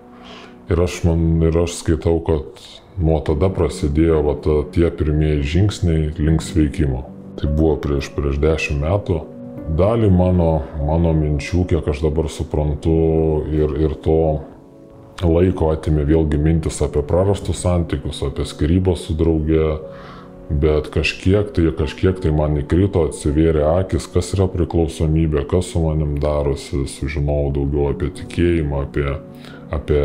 Ir 0.70 0.80
aš, 0.80 1.02
man, 1.06 1.42
ir 1.44 1.56
aš 1.60 1.76
skaitau, 1.80 2.16
kad 2.24 2.64
nuo 3.00 3.18
tada 3.24 3.50
prasidėjo 3.52 4.20
va, 4.26 4.36
ta, 4.44 4.60
tie 4.74 4.90
pirmieji 4.92 5.48
žingsniai 5.54 6.12
link 6.20 6.44
sveikimo. 6.44 7.04
Tai 7.40 7.50
buvo 7.56 7.76
prieš, 7.80 8.10
prieš 8.14 8.40
dešimt 8.42 8.82
metų. 8.84 9.20
Dalį 9.78 10.10
mano, 10.12 10.50
mano 10.82 11.12
minčių, 11.16 11.64
kiek 11.70 11.86
aš 11.88 12.02
dabar 12.04 12.28
suprantu, 12.32 12.94
ir, 13.54 13.76
ir 13.80 13.94
to 14.04 14.20
laiko 15.26 15.70
atimė 15.74 16.06
vėlgi 16.08 16.40
mintis 16.40 16.80
apie 16.84 17.02
prarastus 17.06 17.62
santykius, 17.64 18.22
apie 18.26 18.46
skirybos 18.48 19.06
su 19.06 19.16
drauge, 19.18 19.76
bet 20.50 20.88
kažkiek 20.90 21.52
tai, 21.54 21.68
kažkiek 21.76 22.18
tai 22.22 22.32
man 22.34 22.58
įkrito, 22.58 23.04
atsivėrė 23.10 23.62
akis, 23.76 24.08
kas 24.10 24.32
yra 24.34 24.48
priklausomybė, 24.50 25.44
kas 25.50 25.70
su 25.72 25.82
manim 25.84 26.16
darosi, 26.22 26.86
sužinojau 26.90 27.52
daugiau 27.60 27.90
apie 27.92 28.10
tikėjimą, 28.18 28.84
apie, 28.88 29.14
apie, 29.76 30.02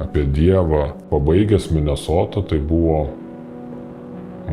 apie 0.00 0.24
Dievą. 0.24 0.92
Pabaigęs 1.10 1.70
Minnesotą, 1.70 2.42
tai 2.42 2.58
buvo, 2.58 3.08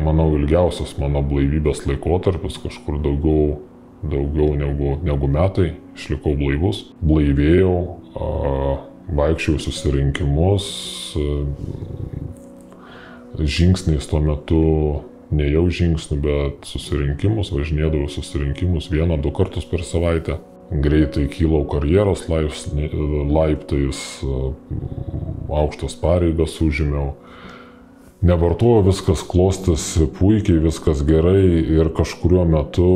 manau, 0.04 0.30
ilgiausias 0.36 0.96
mano 1.00 1.22
blaivybės 1.24 1.86
laikotarpis, 1.88 2.60
kažkur 2.62 3.00
daugiau, 3.02 3.58
daugiau 4.02 4.54
negu, 4.58 4.96
negu 5.02 5.30
metai, 5.30 5.72
išlikau 5.96 6.36
blaivus, 6.38 6.84
blaivėjau, 7.00 7.76
vaikščiau 9.18 9.58
susirinkimus, 9.62 10.68
žingsniais 13.38 14.08
tuo 14.10 14.20
metu 14.24 14.64
nejau 15.34 15.66
žingsnių, 15.72 16.20
bet 16.24 16.68
susirinkimus, 16.68 17.52
važinėdavau 17.52 18.08
susirinkimus 18.12 18.88
vieną, 18.92 19.18
du 19.20 19.32
kartus 19.34 19.66
per 19.68 19.84
savaitę. 19.84 20.38
Greitai 20.68 21.24
kylau 21.32 21.62
karjeros 21.64 22.26
laiptais, 22.28 24.00
aukštas 25.48 25.96
pareigas 25.96 26.58
užėmiau. 26.60 27.14
Nevartoju, 28.28 28.82
viskas 28.90 29.22
klostėsi 29.24 30.08
puikiai, 30.18 30.58
viskas 30.60 31.00
gerai 31.06 31.62
ir 31.72 31.88
kažkurio 31.96 32.44
metu 32.50 32.88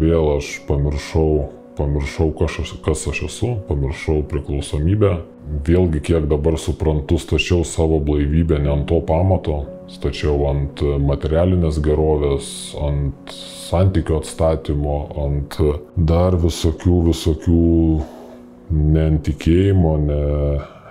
vėl 0.00 0.32
aš 0.38 0.48
pamiršau, 0.66 1.52
pamiršau 1.76 2.30
kas 2.38 2.58
aš, 2.62 2.74
kas 2.84 3.06
aš 3.10 3.22
esu, 3.28 3.52
pamiršau 3.68 4.22
priklausomybę. 4.30 5.12
Vėlgi, 5.66 6.00
kiek 6.06 6.26
dabar 6.30 6.56
suprantu, 6.60 7.18
stačiau 7.18 7.64
savo 7.66 7.98
blaivybę 8.00 8.60
ne 8.62 8.70
ant 8.72 8.86
to 8.88 9.00
pamato, 9.06 9.62
stačiau 9.90 10.46
ant 10.50 10.82
materialinės 11.02 11.80
gerovės, 11.82 12.46
ant 12.78 13.34
santykių 13.72 14.20
atstatymo, 14.20 14.98
ant 15.24 15.58
dar 15.96 16.36
visokių, 16.40 16.98
visokių 17.10 17.62
ne 18.72 19.06
ant 19.10 19.24
tikėjimo, 19.26 19.96
ne, 20.06 20.20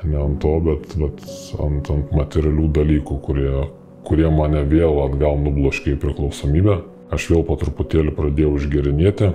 ne 0.03 0.19
ant 0.25 0.41
to, 0.43 0.55
bet, 0.65 0.97
bet 0.99 1.23
ant, 1.63 1.93
ant 1.93 2.11
materialių 2.17 2.67
dalykų, 2.81 3.19
kurie, 3.25 3.53
kurie 4.07 4.27
mane 4.33 4.65
vėl 4.69 4.99
atgal 5.05 5.39
nubloškė 5.45 5.95
į 5.95 6.01
priklausomybę. 6.03 6.81
Aš 7.11 7.31
vėl 7.31 7.41
po 7.47 7.57
truputėlį 7.59 8.13
pradėjau 8.15 8.53
išgerinėti, 8.55 9.31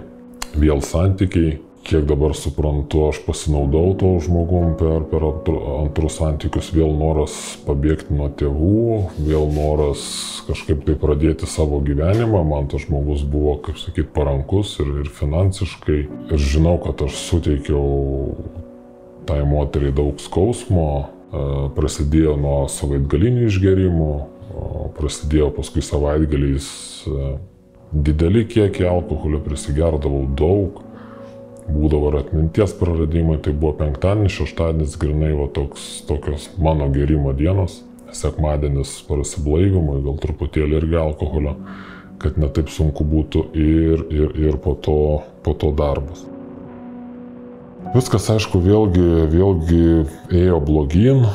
vėl 0.61 0.83
santykiai, 0.85 1.57
kiek 1.87 2.07
dabar 2.09 2.35
suprantu, 2.35 3.05
aš 3.13 3.21
pasinaudau 3.27 3.95
to 3.99 4.11
žmogum 4.25 4.75
per, 4.79 5.05
per 5.11 5.23
antrus 5.27 6.19
santykius, 6.19 6.73
vėl 6.75 6.91
noras 6.99 7.37
pabėgti 7.67 8.17
nuo 8.17 8.27
tėvų, 8.35 8.83
vėl 9.29 9.47
noras 9.55 10.03
kažkaip 10.49 10.83
tai 10.87 10.97
pradėti 10.99 11.47
savo 11.51 11.79
gyvenimą. 11.87 12.43
Man 12.49 12.71
tas 12.73 12.87
žmogus 12.87 13.23
buvo, 13.27 13.57
kaip 13.67 13.79
sakyt, 13.79 14.11
parankus 14.17 14.77
ir, 14.83 14.93
ir 15.05 15.11
finansiškai. 15.15 16.01
Ir 16.35 16.43
žinau, 16.43 16.77
kad 16.83 17.07
aš 17.07 17.19
suteikiau 17.29 18.35
tai 19.27 19.43
moteriai 19.47 19.95
daug 19.95 20.19
skausmo, 20.23 20.89
e, 21.03 21.45
prasidėjo 21.79 22.37
nuo 22.41 22.59
savaitgalinių 22.71 23.47
išgerimų, 23.51 24.15
prasidėjo 24.97 25.51
paskui 25.57 25.83
savaitgaliais 25.85 26.69
dideli 28.05 28.45
kiekiai 28.49 28.89
alkoholio, 28.91 29.41
prisigerdavau 29.45 30.27
daug. 30.39 30.83
Būdavo 31.67 32.13
ir 32.13 32.21
atminties 32.21 32.77
praradimai, 32.79 33.41
tai 33.43 33.51
buvo 33.57 33.73
penktadienis, 33.81 34.37
šeštadienis 34.37 34.95
grinai 35.03 35.33
va 35.35 35.49
toks, 35.51 35.87
tokios 36.07 36.47
mano 36.63 36.87
gerimo 36.95 37.33
dienos, 37.35 37.81
sekmadienis 38.15 39.01
prasiblaivimui, 39.09 39.99
gal 40.05 40.21
truputėlį 40.23 40.79
irgi 40.79 41.01
alkoholio, 41.01 41.57
kad 42.23 42.39
netaip 42.39 42.71
sunku 42.71 43.05
būtų 43.05 43.49
ir, 43.59 44.07
ir, 44.15 44.39
ir 44.47 44.61
po, 44.63 44.77
to, 44.79 44.97
po 45.43 45.57
to 45.59 45.73
darbas. 45.75 46.23
Viskas, 47.97 48.31
aišku, 48.31 48.63
vėlgi, 48.63 49.05
vėlgi 49.35 49.83
ėjo 50.35 50.63
blogyn, 50.63 51.27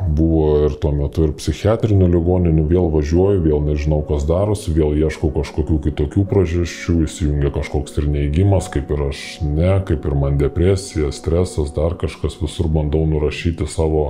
buvo 0.00 0.66
ir 0.66 0.76
tuo 0.80 0.92
metu 0.94 1.26
ir 1.26 1.32
psichiatrinių 1.36 2.08
ligoninių, 2.12 2.64
vėl 2.70 2.88
važiuoju, 2.92 3.42
vėl 3.44 3.62
nežinau, 3.64 4.00
kas 4.06 4.26
darosi, 4.28 4.74
vėl 4.76 4.96
ieškau 4.98 5.30
kažkokių 5.34 5.78
kitokių 5.88 6.24
priežasčių, 6.30 6.96
įsijungia 7.06 7.52
kažkoks 7.54 7.96
ir 8.00 8.08
neįgymas, 8.12 8.70
kaip 8.72 8.90
ir 8.94 9.06
aš 9.08 9.22
ne, 9.44 9.76
kaip 9.88 10.06
ir 10.08 10.16
man 10.18 10.40
depresija, 10.40 11.12
stresas, 11.14 11.72
dar 11.76 11.96
kažkas, 12.00 12.38
visur 12.42 12.70
bandau 12.72 13.04
nurašyti 13.08 13.68
savo, 13.70 14.06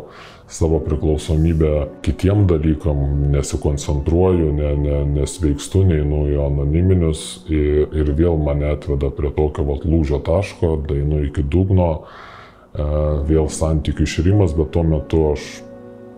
savo 0.50 0.80
priklausomybę 0.84 1.72
kitiem 2.06 2.46
dalykam, 2.50 3.02
nesikoncentruoju, 3.34 4.52
ne, 4.56 4.72
ne, 4.82 5.02
nesveikstu, 5.18 5.84
neinu 5.88 6.26
į 6.32 6.40
anoniminius 6.46 7.26
ir, 7.50 7.90
ir 7.94 8.14
vėl 8.18 8.38
mane 8.42 8.72
atveda 8.74 9.10
prie 9.14 9.32
tokio 9.36 9.66
vat 9.70 9.86
lūžio 9.88 10.22
taško, 10.26 10.76
dainu 10.88 11.24
iki 11.26 11.46
dugno 11.46 11.92
vėl 12.76 13.48
santykių 13.48 14.04
išrimas, 14.04 14.52
bet 14.56 14.74
tuo 14.74 14.82
metu 14.84 15.22
aš 15.30 15.46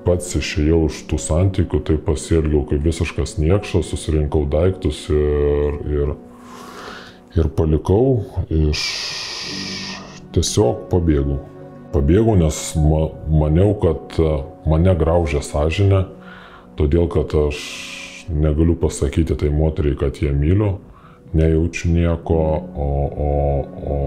pats 0.08 0.38
išėjau 0.38 0.86
iš 0.88 1.02
tų 1.10 1.18
santykių, 1.20 1.82
tai 1.84 1.98
pasielgiau 2.00 2.64
kaip 2.70 2.80
visiškas 2.86 3.36
niekšas, 3.42 3.90
susirinkau 3.92 4.46
daiktus 4.48 5.04
ir, 5.12 5.76
ir, 5.92 6.14
ir 7.36 7.50
palikau, 7.58 8.24
iš 8.48 8.86
tiesiog 10.32 10.88
pabėgau. 10.92 11.42
Pabėgau, 11.92 12.36
nes 12.40 12.56
ma, 12.80 13.04
maniau, 13.28 13.74
kad 13.80 14.16
mane 14.68 14.96
graužia 14.96 15.44
sąžinę, 15.44 16.06
todėl 16.80 17.08
kad 17.12 17.32
aš 17.48 17.60
negaliu 18.28 18.76
pasakyti 18.80 19.36
tai 19.40 19.52
moteriai, 19.52 19.96
kad 19.96 20.20
ją 20.24 20.32
myliu, 20.36 20.76
nejaučiu 21.32 21.92
nieko, 21.92 22.38
o, 22.76 22.88
o, 23.26 23.32
o 23.86 23.98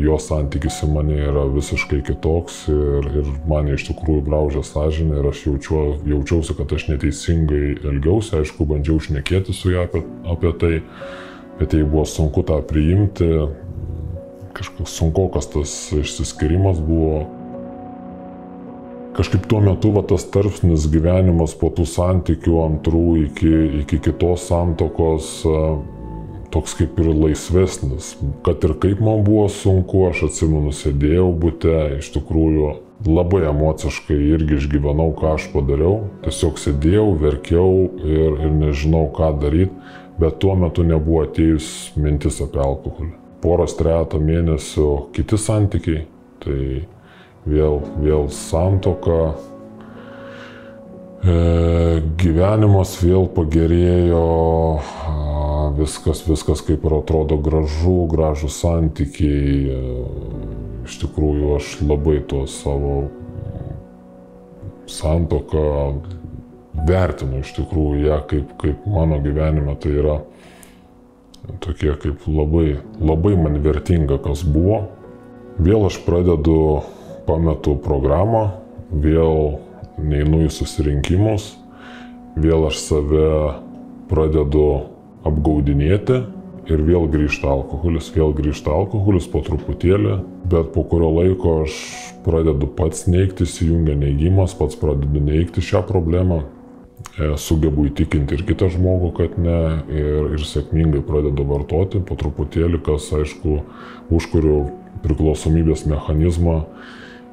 jos 0.00 0.28
santykis 0.30 0.80
į 0.84 0.90
mane 0.94 1.16
yra 1.28 1.44
visiškai 1.52 2.00
kitoks 2.06 2.62
ir, 2.72 3.08
ir 3.20 3.32
mane 3.50 3.74
iš 3.76 3.88
tikrųjų 3.90 4.22
graužia 4.28 4.62
sąžinė 4.64 5.20
ir 5.20 5.30
aš 5.32 5.42
jaučiu, 5.48 5.80
jaučiausi, 6.08 6.56
kad 6.58 6.72
aš 6.76 6.86
neteisingai 6.92 7.64
elgiausi, 7.92 8.36
aišku, 8.40 8.68
bandžiau 8.70 9.00
šnekėti 9.02 9.56
su 9.56 9.74
ją 9.74 9.84
apie, 9.88 10.04
apie 10.32 10.54
tai, 10.62 10.72
bet 11.60 11.76
jai 11.76 11.84
buvo 11.84 12.06
sunku 12.08 12.44
tą 12.48 12.60
priimti, 12.64 13.28
kažkoks 14.56 14.96
sunkokas 14.96 15.52
tas 15.52 15.76
išsiskirimas 15.96 16.80
buvo. 16.84 17.26
Kažkaip 19.16 19.48
tuo 19.50 19.58
metu 19.60 19.90
va, 19.92 20.04
tas 20.06 20.22
tarpsnis 20.32 20.86
gyvenimas 20.88 21.52
po 21.58 21.68
tų 21.74 21.84
santykių 21.90 22.60
antrų 22.62 23.06
iki, 23.26 23.50
iki 23.82 23.98
kitos 24.06 24.46
santokos 24.48 25.32
toks 26.50 26.74
kaip 26.78 26.98
ir 27.00 27.10
laisvesnis. 27.14 28.14
Kad 28.46 28.64
ir 28.66 28.76
kaip 28.82 29.00
man 29.04 29.24
buvo 29.26 29.48
sunku, 29.52 30.06
aš 30.10 30.26
atsimenu, 30.28 30.74
sėdėjau 30.74 31.30
būte, 31.42 31.76
iš 32.00 32.10
tikrųjų 32.16 32.72
labai 33.06 33.44
emociškai 33.48 34.18
irgi 34.34 34.58
išgyvenau, 34.58 35.12
ką 35.16 35.34
aš 35.38 35.48
padariau. 35.54 36.10
Tiesiog 36.24 36.60
sėdėjau, 36.60 37.06
verkiau 37.22 37.72
ir, 38.04 38.38
ir 38.44 38.54
nežinau, 38.58 39.06
ką 39.16 39.32
daryti, 39.40 39.72
bet 40.20 40.40
tuo 40.42 40.56
metu 40.58 40.84
nebuvo 40.86 41.24
atėjus 41.28 41.92
mintis 41.96 42.40
apie 42.44 42.60
alkoholį. 42.64 43.14
Poros 43.40 43.76
trejata 43.78 44.20
mėnesių 44.20 44.88
kiti 45.16 45.38
santykiai, 45.40 46.02
tai 46.44 46.58
vėl, 47.48 47.80
vėl 48.02 48.28
santoka, 48.34 49.20
e, 51.24 52.02
gyvenimas 52.20 52.98
vėl 53.00 53.30
pagerėjo, 53.32 54.26
viskas, 55.78 56.22
viskas 56.28 56.62
kaip 56.66 56.84
ir 56.86 56.96
atrodo 57.00 57.38
gražu, 57.40 58.04
gražus 58.10 58.60
santykiai. 58.62 59.78
Iš 60.86 60.98
tikrųjų, 61.02 61.54
aš 61.58 61.74
labai 61.84 62.18
to 62.26 62.46
savo 62.50 62.94
santoką 64.90 65.64
vertinu, 66.88 67.42
iš 67.44 67.52
tikrųjų, 67.58 68.06
ją 68.08 68.20
kaip, 68.30 68.54
kaip 68.60 68.86
mano 68.90 69.20
gyvenime 69.22 69.76
tai 69.80 69.94
yra 70.00 70.20
tokie 71.62 71.92
kaip 72.00 72.26
labai, 72.28 72.80
labai 73.00 73.34
man 73.38 73.58
vertinga, 73.64 74.18
kas 74.22 74.44
buvo. 74.46 74.84
Vėl 75.60 75.86
aš 75.88 76.00
pradedu, 76.06 76.82
pametu 77.26 77.76
programą, 77.84 78.62
vėl 78.90 79.60
neinu 80.00 80.44
į 80.46 80.52
susirinkimus, 80.54 81.52
vėl 82.40 82.68
aš 82.70 82.80
save 82.80 83.26
pradedu 84.10 84.66
apgaudinėti 85.26 86.20
ir 86.70 86.84
vėl 86.86 87.08
grįžta 87.10 87.50
alkoholis, 87.50 88.10
vėl 88.14 88.32
grįžta 88.36 88.72
alkoholis 88.74 89.26
po 89.30 89.42
truputėlį, 89.44 90.20
bet 90.50 90.72
po 90.74 90.84
kurio 90.86 91.10
laiko 91.18 91.60
aš 91.64 91.76
pradedu 92.24 92.68
pats 92.76 93.06
neigti, 93.10 93.46
įsijungia 93.48 93.96
neigimas, 93.98 94.54
pats 94.58 94.78
pradedu 94.80 95.22
neigti 95.24 95.64
šią 95.64 95.82
problemą, 95.88 96.42
e, 97.18 97.32
sugebu 97.40 97.88
įtikinti 97.90 98.38
ir 98.38 98.46
kitą 98.48 98.70
žmogų, 98.72 99.12
kad 99.18 99.38
ne, 99.40 99.60
ir, 99.90 100.36
ir 100.36 100.46
sėkmingai 100.46 101.02
pradedu 101.06 101.46
vartoti 101.48 102.02
po 102.06 102.18
truputėlį, 102.20 102.82
kas 102.86 103.10
aišku, 103.18 103.60
užkuriu 104.14 104.62
priklausomybės 105.04 105.86
mechanizmą, 105.90 106.62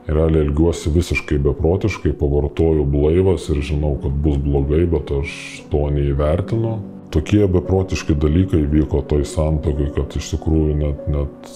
realiai 0.07 0.45
elgiuosi 0.45 0.91
visiškai 0.95 1.39
beprotiškai, 1.43 2.13
pavartoju 2.15 2.85
blaivas 2.87 3.49
ir 3.51 3.59
žinau, 3.59 3.97
kad 4.01 4.13
bus 4.23 4.37
blogai, 4.39 4.85
bet 4.87 5.11
aš 5.11 5.33
to 5.71 5.89
neįvertinu, 5.91 6.77
tokie 7.13 7.47
beprotiški 7.47 8.15
dalykai 8.19 8.65
vyko 8.71 9.03
toj 9.09 9.25
santokai, 9.27 9.89
kad 9.95 10.15
iš 10.19 10.33
tikrųjų 10.35 10.75
net, 10.81 11.07
net 11.11 11.51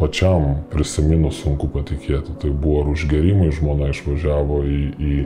pačiam 0.00 0.60
prisiminus 0.72 1.42
sunku 1.44 1.68
patikėti. 1.72 2.36
Tai 2.40 2.52
buvo 2.52 2.84
ir 2.84 2.94
užgerimai, 2.94 3.50
žmona 3.56 3.90
išvažiavo 3.92 4.62
į, 4.64 4.80
į 4.96 5.16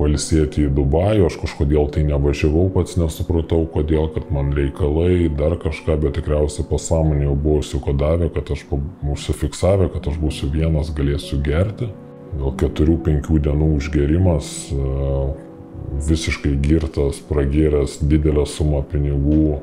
palisėti 0.00 0.64
į 0.64 0.72
Dubajų, 0.76 1.26
aš 1.28 1.36
kažkodėl 1.42 1.90
tai 1.92 2.04
nevažiavau, 2.08 2.68
pats 2.72 2.96
nesupratau, 3.00 3.66
kodėl, 3.74 4.08
kad 4.14 4.30
man 4.32 4.54
reikalai, 4.56 5.28
dar 5.36 5.58
kažką, 5.60 5.98
bet 6.00 6.16
tikriausiai 6.16 6.64
pasąmonė 6.70 7.28
jau 7.28 7.36
buvo 7.36 7.60
užsikodavę, 7.60 8.30
kad 8.36 8.54
aš 8.54 8.64
užsifiksavę, 8.70 9.90
kad 9.92 10.08
aš 10.08 10.16
būsiu 10.22 10.48
vienas, 10.54 10.92
galėsiu 10.96 11.42
gerti. 11.44 11.90
Gal 12.30 12.54
keturių, 12.56 12.96
penkių 13.04 13.40
dienų 13.42 13.72
užgerimas, 13.76 14.50
visiškai 15.90 16.54
girtas, 16.62 17.18
pragėręs 17.28 17.98
didelę 18.06 18.46
sumą 18.46 18.82
pinigų, 18.86 19.60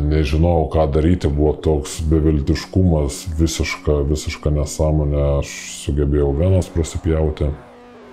nežinojau, 0.00 0.68
ką 0.72 0.86
daryti, 0.90 1.28
buvo 1.28 1.52
toks 1.52 2.00
beviltiškumas, 2.08 3.24
visiška, 3.38 4.00
visiška 4.08 4.50
nesąmonė, 4.50 5.20
aš 5.40 5.52
sugebėjau 5.84 6.32
vienas 6.38 6.70
prasipjauti. 6.72 7.50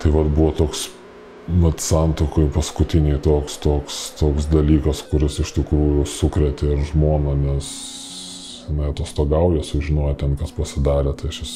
Tai 0.02 0.12
vad 0.12 0.32
buvo 0.34 0.52
toks, 0.58 0.90
mat 1.62 1.82
santokui 1.82 2.48
paskutiniai 2.54 3.20
toks, 3.22 3.58
toks, 3.62 4.02
toks 4.20 4.50
dalykas, 4.52 5.04
kuris 5.08 5.40
iš 5.44 5.54
tikrųjų 5.60 6.06
sukrėtė 6.10 6.74
ir 6.76 6.84
žmoną, 6.92 7.36
nes 7.38 7.72
jinai 8.68 8.92
atostogauja, 8.92 9.64
sužinojo 9.66 10.14
ten, 10.22 10.36
kas 10.40 10.54
pasidarė, 10.58 11.16
tai 11.18 11.32
šis 11.34 11.54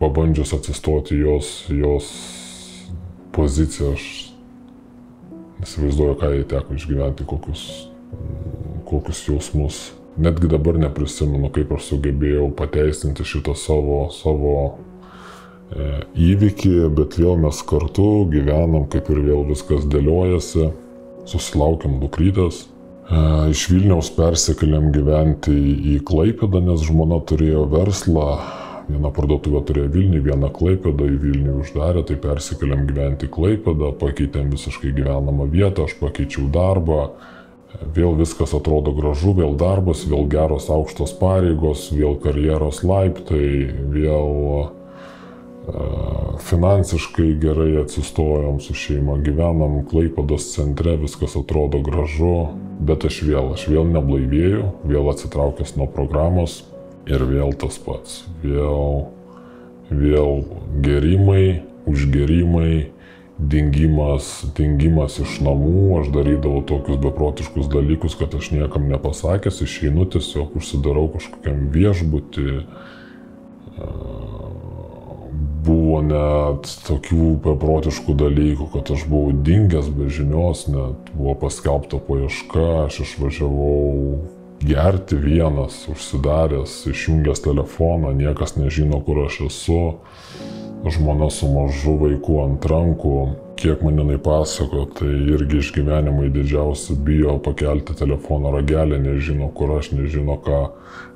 pabandžius 0.00 0.52
atsistoti 0.56 1.20
jos, 1.20 1.54
jos 1.72 2.10
poziciją, 3.32 3.94
aš 3.96 4.31
Įsivaizduoju, 5.62 6.14
ką 6.18 6.30
jai 6.34 6.44
teko 6.50 6.74
išgyventi, 6.74 7.26
kokius, 7.28 7.66
kokius 8.88 9.20
jausmus. 9.28 9.82
Netgi 10.18 10.50
dabar 10.50 10.76
neprisimenu, 10.80 11.48
kaip 11.54 11.70
aš 11.76 11.92
sugebėjau 11.92 12.48
pateisinti 12.58 13.24
šitą 13.24 13.54
savo, 13.56 14.00
savo 14.12 14.56
e, 14.66 16.02
įvykį, 16.32 16.74
bet 16.98 17.16
vėl 17.20 17.38
mes 17.40 17.62
kartu 17.68 18.26
gyvenam, 18.32 18.88
kaip 18.92 19.08
ir 19.14 19.22
vėl 19.30 19.46
viskas 19.48 19.86
dėliojasi, 19.88 20.68
susilaukiam 21.30 21.96
dukrytės. 22.02 22.64
E, 22.66 23.22
iš 23.54 23.68
Vilniaus 23.70 24.10
persikėlėm 24.18 24.90
gyventi 24.92 25.54
į 25.94 25.96
Klaipėdą, 26.10 26.60
nes 26.66 26.84
žmona 26.90 27.22
turėjo 27.30 27.64
verslą, 27.72 28.28
Viena 28.88 29.12
parduotuvė 29.14 29.62
turėjo 29.68 29.90
Vilnių, 29.94 30.22
vieną 30.26 30.50
Klaipėdą, 30.56 31.06
į 31.06 31.18
Vilnių 31.22 31.58
uždarė, 31.62 32.02
tai 32.08 32.16
persikeliam 32.22 32.84
gyventi 32.88 33.28
Klaipėdą, 33.30 33.92
pakeitėm 34.00 34.50
visiškai 34.54 34.92
gyvenamą 34.96 35.46
vietą, 35.52 35.86
aš 35.86 35.96
pakeičiau 36.00 36.48
darbą, 36.52 37.12
vėl 37.94 38.16
viskas 38.18 38.54
atrodo 38.58 38.92
gražu, 38.96 39.34
vėl 39.38 39.56
darbas, 39.58 40.04
vėl 40.08 40.26
geros 40.30 40.68
aukštos 40.72 41.14
pareigos, 41.20 41.88
vėl 41.94 42.18
karjeros 42.22 42.82
laiptai, 42.86 43.48
vėl 43.94 44.32
uh, 44.64 44.70
finansiškai 46.42 47.30
gerai 47.40 47.76
atsistojom 47.84 48.58
su 48.64 48.74
šeima, 48.74 49.20
gyvenam 49.22 49.80
Klaipėdos 49.88 50.50
centre, 50.56 50.96
viskas 51.00 51.36
atrodo 51.38 51.80
gražu, 51.86 52.50
bet 52.82 53.06
aš 53.06 53.22
vėl, 53.28 53.54
aš 53.54 53.68
vėl 53.70 53.86
neblaivėjau, 53.94 54.68
vėl 54.90 55.10
atsitraukęs 55.14 55.76
nuo 55.78 55.86
programos, 55.86 56.62
ir 57.06 57.26
vėl 57.28 57.54
tas 57.58 57.78
pats. 57.82 58.22
Vėl, 58.42 59.08
vėl 59.90 60.42
gerimai, 60.84 61.62
užgerimai, 61.88 62.92
dingimas, 63.42 64.28
dingimas 64.56 65.18
iš 65.22 65.40
namų, 65.42 66.02
aš 66.02 66.12
darydavau 66.14 66.62
tokius 66.68 67.00
beprotiškus 67.02 67.70
dalykus, 67.72 68.16
kad 68.18 68.34
aš 68.38 68.52
niekam 68.54 68.86
nepasakęs, 68.92 69.62
išeinu 69.64 70.06
tiesiog 70.12 70.56
užsidarau 70.60 71.08
kažkokiam 71.16 71.66
viešbutį, 71.74 72.60
buvo 75.62 76.00
net 76.02 76.68
tokių 76.86 77.36
beprotiškų 77.42 78.14
dalykų, 78.18 78.68
kad 78.74 78.90
aš 78.94 79.06
buvau 79.10 79.34
dingęs 79.46 79.90
be 79.94 80.08
žinios, 80.10 80.66
net 80.70 81.10
buvo 81.14 81.36
paskelbta 81.44 82.00
paieška, 82.02 82.86
aš 82.86 83.02
išvažiavau 83.06 84.41
gerti 84.62 85.16
vienas, 85.16 85.82
užsidaręs, 85.92 86.86
išjungęs 86.90 87.42
telefoną, 87.44 88.12
niekas 88.16 88.56
nežino, 88.56 89.00
kur 89.04 89.24
aš 89.26 89.40
esu, 89.48 89.80
žmona 90.90 91.30
su 91.30 91.48
mažu 91.50 91.96
vaiku 92.00 92.40
ant 92.42 92.66
rankų, 92.66 93.16
kiek 93.62 93.82
man 93.86 94.00
jinai 94.00 94.18
pasako, 94.22 94.86
tai 94.98 95.10
irgi 95.34 95.60
išgyvenimai 95.62 96.30
didžiausi 96.34 96.96
bijo 97.06 97.36
pakelti 97.44 97.94
telefono 97.98 98.50
ragelį, 98.54 98.98
nežino, 99.04 99.50
kur 99.54 99.76
aš, 99.76 99.92
nežino, 99.94 100.38
ką, 100.42 100.62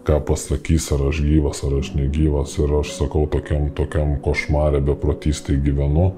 ką 0.07 0.21
pasakys, 0.29 0.91
ar 0.95 1.09
aš 1.11 1.23
gyvas, 1.27 1.65
ar 1.67 1.79
aš 1.81 1.93
negyvas. 1.99 2.55
Ir 2.63 2.77
aš 2.81 2.95
sakau, 3.01 3.27
tokiam, 3.31 3.71
tokiam 3.75 4.15
košmarė 4.23 4.83
beprotystai 4.87 5.59
gyvenu. 5.63 6.13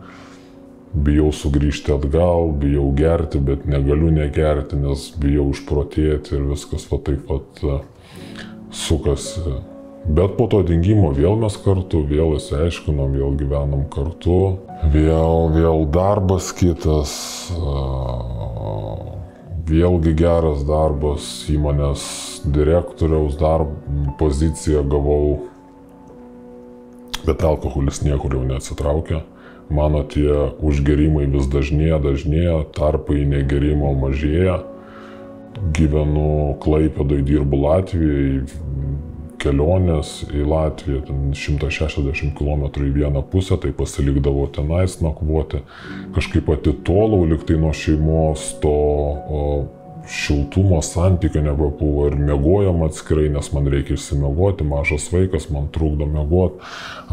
Bijau 0.93 1.29
sugrįžti 1.37 1.93
atgal, 1.93 2.53
bijau 2.57 2.87
gerti, 2.97 3.41
bet 3.45 3.67
negaliu 3.69 4.09
negerti, 4.15 4.79
nes 4.81 5.11
bijau 5.21 5.51
išprotėti 5.53 6.39
ir 6.39 6.47
viskas 6.49 6.87
va 6.89 6.99
taip 7.05 7.27
pat 7.29 7.61
e, 7.61 7.81
sukasi. 8.73 9.59
Bet 10.09 10.39
po 10.39 10.47
to 10.49 10.63
dingimo 10.65 11.11
vėl 11.13 11.37
mes 11.37 11.59
kartu, 11.61 12.01
vėl 12.09 12.39
įsiaiškinom, 12.39 13.13
vėl 13.19 13.35
gyvenom 13.37 13.85
kartu, 13.93 14.57
vėl, 14.95 15.51
vėl 15.53 15.85
darbas 15.93 16.49
kitas, 16.57 17.13
vėlgi 19.69 20.15
geras 20.17 20.65
darbas, 20.65 21.29
įmonės 21.53 22.07
direktoriaus 22.49 23.37
darb, 23.37 23.75
poziciją 24.21 24.87
gavau, 24.89 25.43
bet 27.27 27.45
alkoholis 27.45 28.01
niekur 28.07 28.39
jau 28.39 28.47
neatsitraukia. 28.49 29.27
Mano 29.69 30.01
tie 30.09 30.33
užgerimai 30.65 31.27
vis 31.29 31.49
dažnėja, 31.53 32.01
dažnėja, 32.01 32.63
tarpai 32.77 33.25
negerimo 33.29 33.93
mažėja. 34.01 34.63
Gyvenu 35.77 36.57
Klaipėdai, 36.63 37.19
dirbu 37.27 37.59
Latvijoje, 37.65 38.47
kelionės 39.43 40.13
į 40.33 40.45
Latviją, 40.49 41.03
ten 41.09 41.33
160 41.37 42.35
km 42.39 42.67
į 42.85 42.93
vieną 42.97 43.23
pusę, 43.31 43.59
tai 43.61 43.73
pasilikdavo 43.77 44.47
tenais 44.55 44.99
nakvoti. 45.05 45.63
Kažkaip 46.17 46.51
atitolau 46.55 47.25
liktai 47.29 47.59
nuo 47.61 47.75
šeimos, 47.77 48.51
to 48.63 48.73
o, 48.73 49.43
šiltumo 50.09 50.81
santykio 50.83 51.43
nebebuvo 51.45 52.07
ir 52.09 52.17
mėgojom 52.17 52.83
atskirai, 52.87 53.29
nes 53.33 53.51
man 53.53 53.69
reikia 53.73 53.97
išsimiegoti, 53.97 54.67
mažas 54.69 55.09
vaikas, 55.13 55.49
man 55.53 55.69
trukdo 55.75 56.09
mėgoti. 56.09 56.63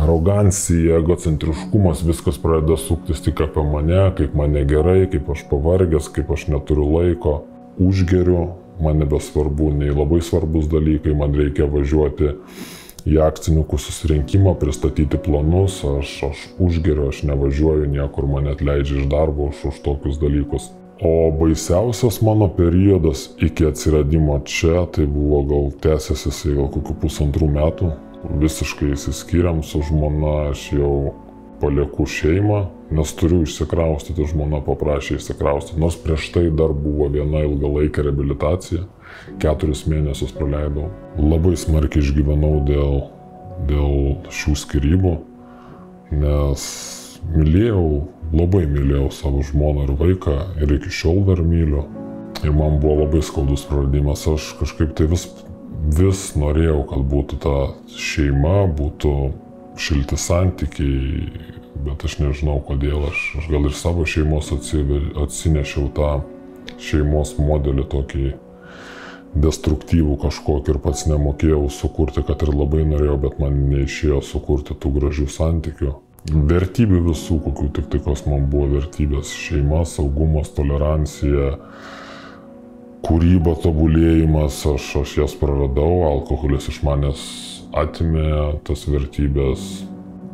Arogancija, 0.02 1.00
egocentriškumas, 1.02 2.06
viskas 2.08 2.40
pradeda 2.42 2.78
suktis 2.80 3.24
tik 3.26 3.44
apie 3.44 3.66
mane, 3.68 4.06
kaip 4.18 4.38
man 4.38 4.56
negerai, 4.56 5.04
kaip 5.12 5.28
aš 5.36 5.44
pavargęs, 5.52 6.08
kaip 6.16 6.32
aš 6.36 6.48
neturiu 6.54 6.88
laiko. 6.94 7.42
Užgeriu, 7.82 8.54
man 8.80 9.02
nebesvarbu, 9.04 9.74
nei 9.76 9.92
labai 9.92 10.22
svarbus 10.24 10.70
dalykai, 10.72 11.16
man 11.18 11.36
reikia 11.36 11.68
važiuoti 11.68 12.32
į 13.06 13.20
akcininkų 13.22 13.78
susirinkimą, 13.82 14.56
pristatyti 14.62 15.20
planus, 15.22 15.82
aš, 15.86 16.16
aš 16.32 16.48
užgeriu, 16.64 17.12
aš 17.12 17.22
nevažiuoju 17.28 17.92
niekur, 17.92 18.32
mane 18.32 18.56
atleidžia 18.56 19.04
iš 19.04 19.12
darbo 19.12 19.52
už, 19.52 19.62
už 19.74 19.84
tokius 19.86 20.18
dalykus. 20.24 20.72
O 21.02 21.32
baisiausias 21.32 22.22
mano 22.22 22.48
periodas 22.48 23.28
iki 23.38 23.66
atsiradimo 23.68 24.40
čia, 24.48 24.86
tai 24.88 25.06
buvo 25.06 25.42
gal 25.44 25.66
tęsiasi 25.84 26.30
jisai 26.30 26.56
gal 26.56 26.70
kokių 26.72 26.96
pusantrų 27.02 27.50
metų, 27.52 27.90
visiškai 28.40 28.94
įsiskyrėm 28.96 29.60
su 29.64 29.82
žmona, 29.84 30.54
aš 30.54 30.70
jau 30.78 30.96
palieku 31.60 32.08
šeimą, 32.08 32.62
nes 32.96 33.12
turiu 33.20 33.42
išsikraustyti, 33.44 34.24
žmona 34.32 34.62
paprašė 34.64 35.20
išsikraustyti, 35.20 35.82
nors 35.84 36.00
prieš 36.00 36.30
tai 36.32 36.48
dar 36.48 36.72
buvo 36.72 37.10
viena 37.12 37.44
ilgalaikė 37.44 38.08
reabilitacija, 38.08 38.88
keturis 39.44 39.84
mėnesius 39.92 40.32
praleidau. 40.36 40.90
Labai 41.20 41.58
smarkiai 41.60 42.04
išgyvenau 42.08 42.62
dėl, 42.72 43.00
dėl 43.68 43.96
šių 44.32 44.56
skirybų, 44.64 45.16
nes 46.24 46.68
mylėjau, 47.36 47.88
labai 48.34 48.66
mylėjau 48.70 49.10
savo 49.14 49.44
žmoną 49.46 49.86
ir 49.86 49.96
vaiką 50.00 50.36
ir 50.62 50.76
iki 50.78 50.92
šiol 50.94 51.24
dar 51.30 51.42
myliu. 51.46 51.86
Ir 52.44 52.54
man 52.54 52.80
buvo 52.82 53.04
labai 53.06 53.22
skaudus 53.26 53.66
praradimas, 53.70 54.26
aš 54.28 54.54
kažkaip 54.60 54.94
tai 54.98 55.08
vis, 55.12 55.28
vis 55.98 56.28
norėjau, 56.38 56.84
kad 56.92 57.06
būtų 57.12 57.40
ta 57.42 57.56
šeima, 57.90 58.66
būtų 58.78 59.14
šilti 59.82 60.18
santykiai, 60.20 61.30
bet 61.86 62.06
aš 62.08 62.20
nežinau 62.22 62.60
kodėl, 62.66 63.08
aš, 63.10 63.26
aš 63.42 63.52
gal 63.52 63.68
ir 63.68 63.76
savo 63.76 64.06
šeimos 64.08 64.52
atsinešiau 64.56 65.90
tą 65.96 66.12
šeimos 66.82 67.36
modelį 67.40 67.86
tokį 67.92 68.26
destruktyvų 69.36 70.16
kažkokį 70.24 70.76
ir 70.76 70.80
pats 70.84 71.06
nemokėjau 71.12 71.66
sukurti, 71.74 72.24
kad 72.24 72.44
ir 72.46 72.54
labai 72.56 72.86
norėjau, 72.88 73.18
bet 73.28 73.40
man 73.42 73.66
neišėjo 73.72 74.22
sukurti 74.24 74.78
tų 74.80 74.94
gražių 75.00 75.28
santykių. 75.32 75.94
Vertybių 76.26 77.04
visų, 77.12 77.38
kokių 77.46 77.68
tik 77.78 77.90
tikos 77.94 78.24
man 78.26 78.48
buvo 78.50 78.80
vertybės- 78.80 79.30
šeima, 79.46 79.84
saugumas, 79.86 80.50
tolerancija, 80.58 81.60
kūryba, 83.06 83.54
tobulėjimas, 83.62 84.64
aš, 84.74 84.88
aš 85.04 85.18
jas 85.20 85.36
praradau, 85.38 86.08
alkoholis 86.10 86.72
iš 86.72 86.82
manęs 86.82 87.22
atimė 87.78 88.58
tas 88.66 88.88
vertybės, 88.90 89.86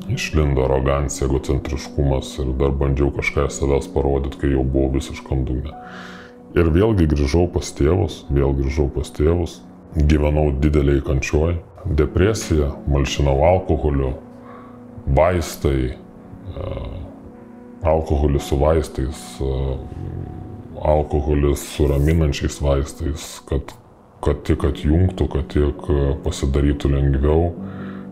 išlindo 0.08 0.64
arogancija, 0.64 1.28
egocentriškumas 1.28 2.40
ir 2.40 2.54
dar 2.62 2.72
bandžiau 2.72 3.12
kažką 3.12 3.50
savęs 3.52 3.92
parodyti, 3.92 4.40
kai 4.40 4.54
jau 4.56 4.64
buvau 4.64 4.96
visiškam 4.96 5.44
dugne. 5.44 5.76
Ir 6.56 6.72
vėlgi 6.72 7.08
grįžau 7.12 7.50
pas 7.52 7.68
tėvus, 7.76 8.26
vėl 8.32 8.56
grįžau 8.56 8.88
pas 8.96 9.12
tėvus, 9.12 9.60
gyvenau 9.96 10.52
dideliai 10.56 11.04
kančioj, 11.04 11.58
depresija, 11.86 12.72
malšinau 12.88 13.42
alkoholiu, 13.44 14.16
vaistai, 15.06 15.92
e, 15.92 16.80
alkoholis 17.84 18.50
su 18.50 18.58
vaistais, 18.62 19.22
e, 19.42 19.78
alkoholis 20.82 21.64
su 21.76 21.88
raminančiais 21.88 22.62
vaistais, 22.62 23.40
kad 23.50 23.76
kad 24.22 24.42
tik 24.46 24.66
atjungtų, 24.68 25.28
kad 25.34 25.48
tik 25.52 25.88
e, 25.90 26.00
pasidarytų 26.22 26.92
lengviau, 26.94 27.48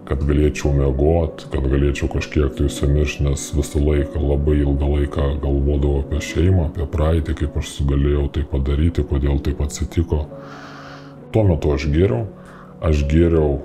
kad 0.10 0.24
galėčiau 0.26 0.72
mėgoti, 0.74 1.50
kad 1.54 1.68
galėčiau 1.70 2.10
kažkiek 2.10 2.56
tai 2.58 2.66
užsimiršti, 2.66 3.26
nes 3.28 3.44
visą 3.54 3.82
laiką, 3.84 4.22
labai 4.32 4.58
ilgą 4.64 4.90
laiką 4.96 5.28
galvodavau 5.44 6.02
apie 6.02 6.22
šeimą, 6.26 6.72
apie 6.72 6.88
praeitį, 6.90 7.36
kaip 7.44 7.60
aš 7.62 7.76
sugalėjau 7.76 8.26
tai 8.34 8.46
padaryti, 8.50 9.06
kodėl 9.06 9.38
taip 9.46 9.62
atsitiko. 9.66 10.24
Tuo 11.30 11.46
metu 11.46 11.76
aš 11.76 11.86
gėriau, 11.94 12.26
aš 12.82 13.06
gėriau 13.12 13.60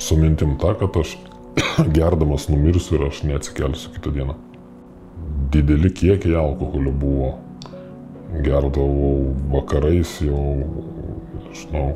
su 0.00 0.16
mintim 0.16 0.56
tą, 0.62 0.72
kad 0.80 0.96
aš 1.02 1.18
gerdamas 1.96 2.48
numirsiu 2.48 2.98
ir 2.98 3.06
aš 3.08 3.22
neatsikelsiu 3.28 3.92
kitą 3.96 4.12
dieną. 4.14 4.36
Dideli 5.52 5.90
kiekiai 5.92 6.38
alkoholio 6.40 6.92
buvo. 6.92 7.34
Gerdavau 8.42 9.34
vakarais 9.52 10.14
jau 10.24 10.40
nežinau, 11.52 11.90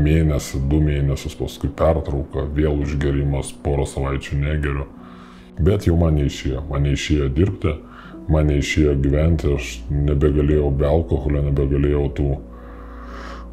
mėnesį, 0.00 0.62
du 0.70 0.80
mėnesius, 0.80 1.36
paskui 1.36 1.68
pertrauka, 1.76 2.46
vėl 2.56 2.80
užgerimas, 2.80 3.52
porą 3.64 3.84
savaičių 3.88 4.38
negeriu. 4.40 4.86
Bet 5.60 5.86
jau 5.86 5.98
man 6.00 6.16
neišėjo, 6.16 6.62
man 6.70 6.86
neišėjo 6.88 7.28
dirbti, 7.36 7.74
man 8.32 8.48
neišėjo 8.48 8.96
gyventi, 9.04 9.52
aš 9.58 9.74
nebegalėjau 9.92 10.70
be 10.80 10.88
alkoholio, 10.88 11.44
nebegalėjau 11.50 12.06
tų, 12.16 12.30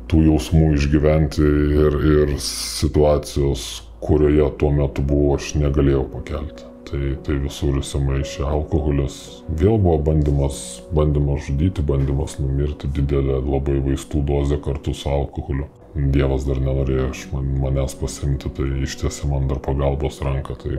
tų 0.09 0.23
jausmų 0.29 0.71
išgyventi 0.77 1.43
ir, 1.43 1.99
ir 2.13 2.33
situacijos, 2.45 3.67
kurioje 4.03 4.49
tuo 4.59 4.73
metu 4.73 5.05
buvau, 5.05 5.37
aš 5.37 5.53
negalėjau 5.59 6.07
pakelti 6.15 6.69
tai, 6.89 7.15
tai 7.25 7.37
visur 7.43 7.79
įsimaišė 7.79 8.45
alkoholis. 8.49 9.17
Vėl 9.59 9.77
buvo 9.81 9.97
bandymas, 10.09 10.59
bandymas 10.95 11.45
žudyti, 11.47 11.85
bandymas 11.85 12.37
numirti, 12.41 12.89
didelė 12.95 13.39
labai 13.43 13.79
vaistų 13.85 14.23
dozė 14.27 14.59
kartu 14.63 14.95
su 14.97 15.09
alkoholiu. 15.11 15.69
Dievas 16.13 16.45
dar 16.47 16.61
nenorėjo 16.61 17.09
iš 17.13 17.25
man, 17.33 17.49
manęs 17.63 17.97
pasimti, 17.99 18.51
tai 18.55 18.69
ištiesi 18.85 19.29
man 19.29 19.49
dar 19.49 19.61
pagalbos 19.65 20.21
ranką. 20.25 20.55
Tai 20.61 20.77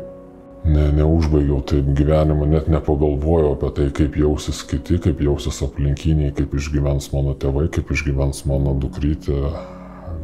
ne, 0.70 0.86
neužbaigiau 1.00 1.60
taip 1.66 1.90
gyvenimą, 1.98 2.46
net 2.50 2.70
nepagalvojau 2.72 3.56
apie 3.56 3.74
tai, 3.78 3.90
kaip 4.00 4.16
jausis 4.20 4.62
kiti, 4.70 5.00
kaip 5.02 5.22
jausis 5.26 5.60
aplinkiniai, 5.66 6.34
kaip 6.36 6.54
išgyvens 6.56 7.10
mano 7.14 7.34
tėvai, 7.34 7.68
kaip 7.74 7.90
išgyvens 7.94 8.46
mano 8.50 8.76
dukrytė 8.78 9.50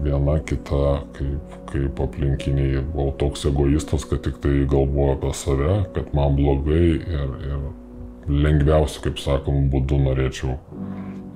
viena 0.05 0.39
kita, 0.45 0.83
kaip, 1.17 1.57
kaip 1.71 2.01
aplinkiniai. 2.05 2.83
Buvau 2.93 3.15
toks 3.21 3.47
egoistas, 3.51 4.07
kad 4.09 4.23
tik 4.27 4.41
tai 4.43 4.65
galvoju 4.69 5.17
apie 5.17 5.33
save, 5.37 5.77
kad 5.97 6.13
man 6.17 6.37
blogai 6.39 6.97
ir, 6.97 7.37
ir 7.51 7.67
lengviausiu, 8.29 9.05
kaip 9.07 9.21
sakom, 9.23 9.69
būdu 9.73 10.01
norėčiau 10.03 10.57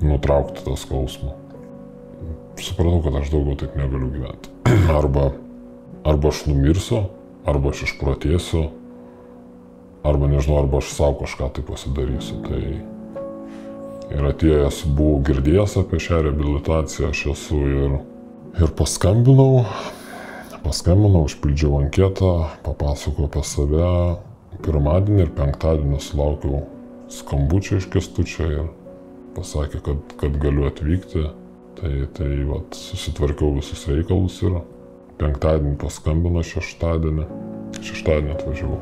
nutraukti 0.05 0.65
tą 0.67 0.77
skausmą. 0.79 1.37
Supratau, 2.61 3.01
kad 3.05 3.17
aš 3.23 3.31
daugiau 3.33 3.57
taip 3.61 3.77
negaliu 3.79 4.11
gyventi. 4.13 4.53
Arba, 4.99 5.31
arba 6.05 6.33
aš 6.33 6.45
numirsiu, 6.51 7.07
arba 7.49 7.73
aš 7.73 7.87
išprotėsiu, 7.89 8.67
arba 10.05 10.29
nežinau, 10.29 10.61
arba 10.63 10.81
aš 10.81 10.93
savo 10.97 11.21
kažką 11.23 11.51
tai 11.57 11.65
pasidarysiu. 11.67 12.41
Tai 12.45 12.63
ir 14.11 14.29
atėjęs 14.33 14.83
buvau 14.89 15.21
girdėjęs 15.29 15.77
apie 15.81 16.01
šią 16.03 16.23
reabilitaciją, 16.27 17.13
aš 17.15 17.25
esu 17.35 17.61
ir, 17.65 17.99
ir 18.59 18.73
paskambinau, 18.77 19.65
paskambinau, 20.65 21.25
užpildžiau 21.29 21.79
anketą, 21.85 22.33
papasakojau 22.67 23.29
apie 23.31 23.45
save. 23.47 23.93
Pirmadienį 24.61 25.23
ir 25.25 25.31
penktadienį 25.33 26.01
sulaukiau 26.05 26.65
skambučio 27.11 27.79
iš 27.81 27.87
kestučio 27.93 28.49
ir 28.51 28.67
pasakė, 29.37 29.81
kad, 29.87 30.03
kad 30.21 30.37
galiu 30.43 30.67
atvykti. 30.69 31.31
Tai, 31.81 31.93
tai 32.13 32.29
vat, 32.45 32.77
susitvarkiau 32.77 33.55
visus 33.57 33.87
reikalus 33.89 34.37
ir 34.45 34.59
penktadienį 35.23 35.79
paskambino 35.81 36.43
šeštadienį. 36.45 37.29
Šeštadienį 37.81 38.35
atvažiavau. 38.35 38.81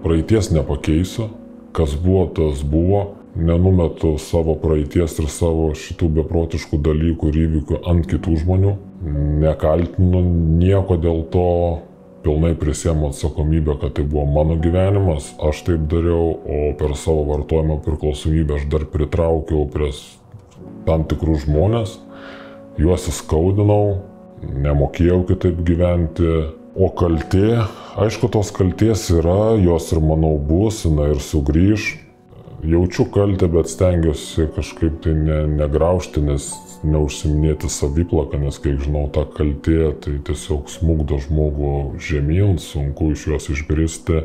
Praeities 0.00 0.48
nepakeisiu, 0.54 1.28
kas 1.76 1.92
buvo, 2.00 2.30
tas 2.38 2.62
buvo. 2.64 3.02
Nenumetu 3.36 4.16
savo 4.18 4.56
praeities 4.58 5.18
ir 5.22 5.28
savo 5.30 5.68
šitų 5.78 6.08
beprotiškų 6.16 6.80
dalykų 6.82 7.30
ir 7.30 7.38
įvykių 7.44 7.78
ant 7.92 8.08
kitų 8.10 8.40
žmonių. 8.42 8.74
Nekaltinu 9.44 10.24
nieko 10.58 10.98
dėl 10.98 11.22
to, 11.30 11.46
pilnai 12.24 12.52
prisėmu 12.58 13.10
atsakomybę, 13.10 13.78
kad 13.80 13.94
tai 13.96 14.04
buvo 14.04 14.26
mano 14.28 14.58
gyvenimas, 14.60 15.30
aš 15.40 15.62
taip 15.68 15.86
dariau, 15.92 16.34
o 16.36 16.72
per 16.78 16.96
savo 16.98 17.24
vartojimo 17.30 17.78
priklausomybę 17.86 18.58
aš 18.58 18.66
dar 18.72 18.86
pritraukiau 18.92 19.66
prie 19.72 19.92
tam 20.88 21.06
tikrų 21.08 21.38
žmonės, 21.46 21.96
juos 22.80 23.08
įskaudinau, 23.12 24.00
nemokėjau 24.42 25.22
kitaip 25.30 25.62
gyventi, 25.66 26.30
o 26.76 26.90
kaltė, 26.96 27.64
aišku, 28.00 28.30
tos 28.32 28.52
kalties 28.54 29.08
yra, 29.14 29.56
jos 29.60 29.90
ir 29.94 30.02
manau 30.04 30.36
bus, 30.38 30.84
jinai 30.86 31.12
ir 31.14 31.24
sugrįž. 31.24 31.90
Jaučiu 32.64 33.06
kaltę, 33.08 33.48
bet 33.48 33.70
stengiuosi 33.72 34.48
kažkaip 34.56 35.00
tai 35.04 35.14
ne, 35.16 35.38
negraužti, 35.48 36.20
nes 36.20 36.50
neužsiminėti 36.84 37.68
saviplaką, 37.72 38.40
nes 38.40 38.58
kiek 38.60 38.80
žinau, 38.84 39.06
ta 39.12 39.24
kaltė 39.36 39.92
tai 40.04 40.16
tiesiog 40.24 40.68
smūgdo 40.72 41.20
žmogų 41.24 41.74
žemyn, 42.00 42.58
sunku 42.60 43.12
iš 43.14 43.26
jos 43.32 43.48
išbristi, 43.54 44.24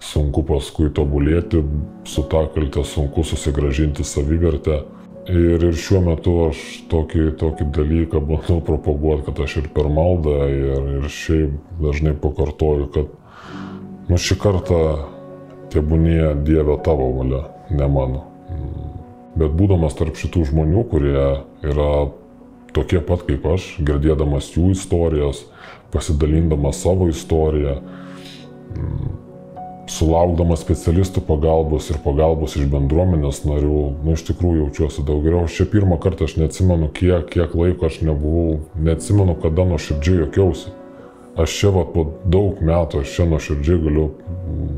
sunku 0.00 0.44
paskui 0.48 0.90
tobulėti, 0.96 1.62
su 2.08 2.24
ta 2.28 2.46
kaltė 2.54 2.84
sunku 2.84 3.24
susigražinti 3.24 4.04
savivertę. 4.04 4.82
Ir, 5.30 5.62
ir 5.62 5.76
šiuo 5.76 6.00
metu 6.02 6.32
aš 6.48 6.60
tokį, 6.90 7.26
tokį 7.38 7.66
dalyką 7.76 8.22
bandau 8.24 8.58
propaguoti, 8.64 9.26
kad 9.28 9.40
aš 9.44 9.58
ir 9.60 9.70
per 9.72 9.88
maldą, 9.92 10.36
ir, 10.48 10.90
ir 10.98 11.08
šiaip 11.12 11.56
dažnai 11.80 12.16
pakartoju, 12.18 12.88
kad 12.96 14.10
nu 14.10 14.18
šį 14.18 14.38
kartą 14.42 14.80
tebūnie 15.70 16.32
Dieve 16.42 16.74
tavo 16.82 17.12
valia, 17.20 17.44
ne 17.70 17.88
mano. 17.90 18.24
Bet 19.38 19.54
būdamas 19.54 19.94
tarp 19.98 20.18
šitų 20.18 20.48
žmonių, 20.50 20.84
kurie 20.90 21.22
yra 21.62 21.92
tokie 22.74 23.00
pat 23.02 23.24
kaip 23.28 23.46
aš, 23.46 23.76
girdėdamas 23.82 24.50
jų 24.56 24.72
istorijas, 24.74 25.44
pasidalindamas 25.94 26.82
savo 26.82 27.08
istoriją, 27.10 27.78
mm, 28.74 29.12
sulaukdamas 29.90 30.62
specialistų 30.62 31.22
pagalbos 31.26 31.90
ir 31.90 31.98
pagalbos 32.04 32.54
iš 32.58 32.66
bendruomenės 32.70 33.42
narių, 33.46 33.80
nu 34.04 34.14
iš 34.14 34.26
tikrųjų 34.30 34.66
jaučiuosi 34.66 35.06
daug 35.06 35.24
geriau. 35.26 35.46
Čia 35.50 35.66
pirmą 35.70 35.98
kartą 36.02 36.28
aš 36.28 36.36
neatsimenu, 36.38 36.90
kiek, 36.94 37.26
kiek 37.32 37.54
laiko 37.58 37.90
aš 37.90 38.02
nebuvau, 38.06 38.60
neatsimenu, 38.78 39.34
kada 39.42 39.66
nuoširdžiai 39.72 40.24
jokiausi. 40.26 40.74
Aš 41.38 41.52
čia 41.60 41.70
va, 41.70 41.84
po 41.86 42.04
daug 42.26 42.58
metų, 42.64 43.04
aš 43.04 43.12
čia 43.14 43.26
nuoširdžiai 43.30 43.82
galiu 43.84 44.06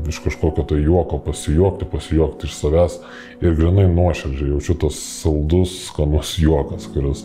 iš 0.07 0.19
kažkokio 0.21 0.65
tai 0.69 0.81
juoko 0.83 1.17
pasijuokti, 1.25 1.87
pasijuokti 1.89 2.47
iš 2.47 2.57
savęs 2.59 2.97
ir 3.41 3.55
grinai 3.57 3.87
nuoširdžiai 3.89 4.51
jaučiu 4.51 4.75
tos 4.83 4.99
saldus, 5.21 5.73
skanus 5.87 6.35
juokas, 6.37 6.85
kuris, 6.93 7.23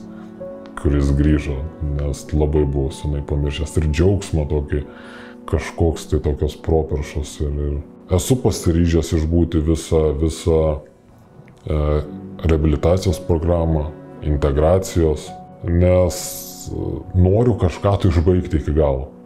kuris 0.81 1.13
grįžo, 1.19 1.59
nes 1.99 2.25
labai 2.33 2.65
buvau 2.65 2.95
senai 2.95 3.21
pamiršęs 3.29 3.77
ir 3.83 3.91
džiaugsmo 3.91 4.47
tokį 4.49 4.83
kažkoks 5.49 6.09
tai 6.11 6.23
tokios 6.25 6.57
properšos 6.65 7.35
ir, 7.45 7.53
ir 7.69 8.17
esu 8.17 8.39
pasiryžęs 8.41 9.13
išbūti 9.19 9.61
visą, 9.65 10.03
visą 10.21 10.63
e, 10.73 11.79
reabilitacijos 12.49 13.21
programą, 13.29 13.91
integracijos, 14.25 15.29
nes 15.69 16.25
noriu 17.15 17.59
kažką 17.61 17.97
tai 18.01 18.13
užbaigti 18.13 18.63
iki 18.63 18.77
galo. 18.77 19.18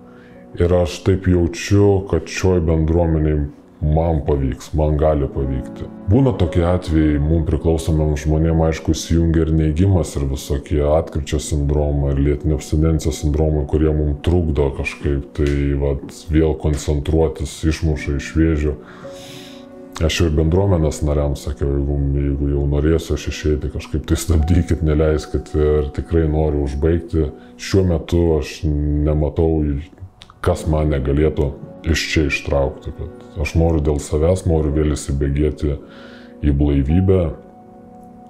Ir 0.61 0.73
aš 0.83 0.99
taip 1.07 1.27
jaučiu, 1.29 2.03
kad 2.11 2.29
šioj 2.29 2.61
bendruomeniai 2.67 3.47
man 3.83 4.21
pavyks, 4.27 4.73
man 4.79 4.97
gali 5.01 5.27
pavykti. 5.35 5.89
Būna 6.11 6.35
tokie 6.39 6.63
atvejai, 6.69 7.19
mums 7.23 7.47
priklausomam 7.49 8.13
žmonėm, 8.21 8.61
aišku, 8.69 8.95
įsijungia 8.95 9.47
ir 9.47 9.53
neigimas, 9.57 10.13
ir 10.19 10.29
visokie 10.31 10.83
atkričio 10.87 11.41
sindromai, 11.43 12.13
ir 12.13 12.21
lėtinio 12.29 12.59
abstinencijos 12.61 13.23
sindromai, 13.25 13.65
kurie 13.71 13.91
mums 13.97 14.21
trukdo 14.27 14.69
kažkaip 14.77 15.33
tai 15.39 15.55
vat, 15.81 16.05
vėl 16.31 16.55
koncentruotis, 16.63 17.57
išmuša 17.73 18.19
iš 18.21 18.29
vėžių. 18.39 18.77
Aš 20.03 20.21
jau 20.23 20.29
bendruomenės 20.35 21.03
nariams 21.05 21.43
sakiau, 21.47 21.69
jeigu, 21.77 21.97
jeigu 22.19 22.53
jau 22.55 22.63
norėsiu 22.71 23.17
aš 23.17 23.27
išeiti, 23.33 23.73
kažkaip 23.75 24.07
tai 24.09 24.17
stabdykit, 24.19 24.85
neleiskit 24.87 25.53
ir 25.59 25.91
tikrai 25.97 26.25
noriu 26.31 26.65
užbaigti. 26.67 27.29
Šiuo 27.61 27.85
metu 27.91 28.23
aš 28.39 28.61
nematau 28.65 29.61
kas 30.43 30.67
man 30.71 30.91
negalėtų 30.93 31.49
iš 31.93 32.03
čia 32.13 32.27
ištraukti. 32.31 32.93
Kad 32.97 33.41
aš 33.43 33.55
noriu 33.59 33.83
dėl 33.85 34.03
savęs, 34.03 34.45
noriu 34.51 34.75
vėl 34.75 34.95
įsibėgėti 34.97 35.77
į 36.43 36.55
blaivybę, 36.59 37.23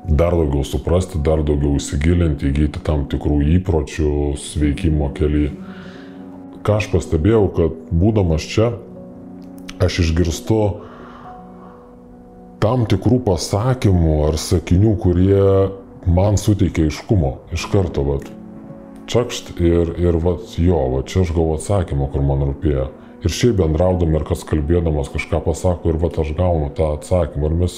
dar 0.08 0.36
daugiau 0.36 0.64
suprasti, 0.66 1.20
dar 1.22 1.44
daugiau 1.46 1.78
įsigilinti, 1.78 2.50
įgyti 2.50 2.82
tam 2.84 3.06
tikrų 3.10 3.40
įpročių 3.58 4.12
sveikimo 4.40 5.12
keliai. 5.16 5.52
Ką 6.62 6.78
aš 6.78 6.92
pastebėjau, 6.92 7.46
kad 7.56 7.78
būdamas 7.90 8.44
čia, 8.46 8.72
aš 9.82 10.02
išgirstu 10.04 10.60
tam 12.62 12.84
tikrų 12.86 13.18
pasakymų 13.26 14.18
ar 14.28 14.38
sakinių, 14.38 14.92
kurie 15.02 15.42
man 16.06 16.38
suteikia 16.38 16.86
iškumo 16.90 17.32
iš 17.54 17.66
karto, 17.72 18.04
vat, 18.06 18.28
čakšt 19.10 19.54
ir, 19.60 19.94
ir 20.00 20.18
vat, 20.22 20.54
jo, 20.58 20.78
va 20.94 21.02
čia 21.06 21.22
aš 21.24 21.32
gavau 21.34 21.56
atsakymą, 21.56 22.10
kur 22.12 22.24
man 22.26 22.46
rūpėjo. 22.50 22.88
Ir 23.22 23.30
šiaip 23.30 23.60
bendraudami 23.60 24.18
ir 24.18 24.24
kas 24.26 24.42
kalbėdamas 24.46 25.12
kažką 25.12 25.42
pasako 25.44 25.92
ir 25.92 26.00
vat 26.02 26.18
aš 26.18 26.32
gaunu 26.38 26.72
tą 26.74 26.94
atsakymą. 26.96 27.50
Ir 27.50 27.60
mes 27.60 27.76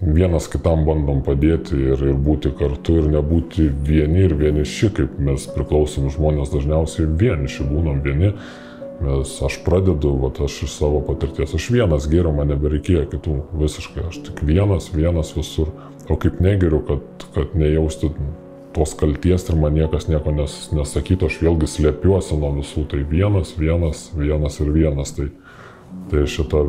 vienas 0.00 0.48
kitam 0.48 0.86
bandom 0.86 1.20
padėti 1.24 1.76
ir, 1.76 2.00
ir 2.12 2.16
būti 2.16 2.54
kartu 2.56 2.96
ir 3.02 3.10
nebūti 3.12 3.68
vieni 3.68 4.24
ir 4.24 4.34
vieniši, 4.40 4.90
kaip 4.96 5.20
mes 5.20 5.44
priklausomi 5.52 6.12
žmonės 6.14 6.52
dažniausiai 6.54 7.08
vieniši 7.20 7.68
būnam 7.68 8.00
vieni. 8.04 8.32
Mes, 9.00 9.30
aš 9.44 9.62
pradedu, 9.64 10.12
vat, 10.20 10.42
aš 10.44 10.58
iš 10.66 10.74
savo 10.76 11.00
patirties, 11.04 11.54
aš 11.56 11.70
vienas 11.72 12.04
geriau, 12.08 12.34
man 12.36 12.50
nebereikėjo 12.52 13.06
kitų 13.14 13.36
visiškai, 13.62 14.02
aš 14.10 14.18
tik 14.26 14.42
vienas, 14.44 14.90
vienas 14.92 15.32
visur. 15.36 15.72
O 16.10 16.16
kaip 16.20 16.40
negeriu, 16.44 16.82
kad, 16.84 17.24
kad 17.32 17.54
nejausti 17.56 18.10
tos 18.74 18.94
kalties 18.98 19.48
ir 19.48 19.58
man 19.58 19.74
niekas 19.74 20.06
nieko 20.10 20.32
nes, 20.34 20.56
nesakytų, 20.74 21.28
aš 21.30 21.38
vėlgi 21.42 21.68
slėpiuosi 21.70 22.38
nuo 22.38 22.52
visų, 22.60 22.86
tai 22.90 23.02
vienas, 23.06 23.54
vienas, 23.58 24.08
vienas 24.14 24.60
ir 24.62 24.72
vienas, 24.74 25.14
tai, 25.16 25.30
tai 26.12 26.26
šitą 26.30 26.64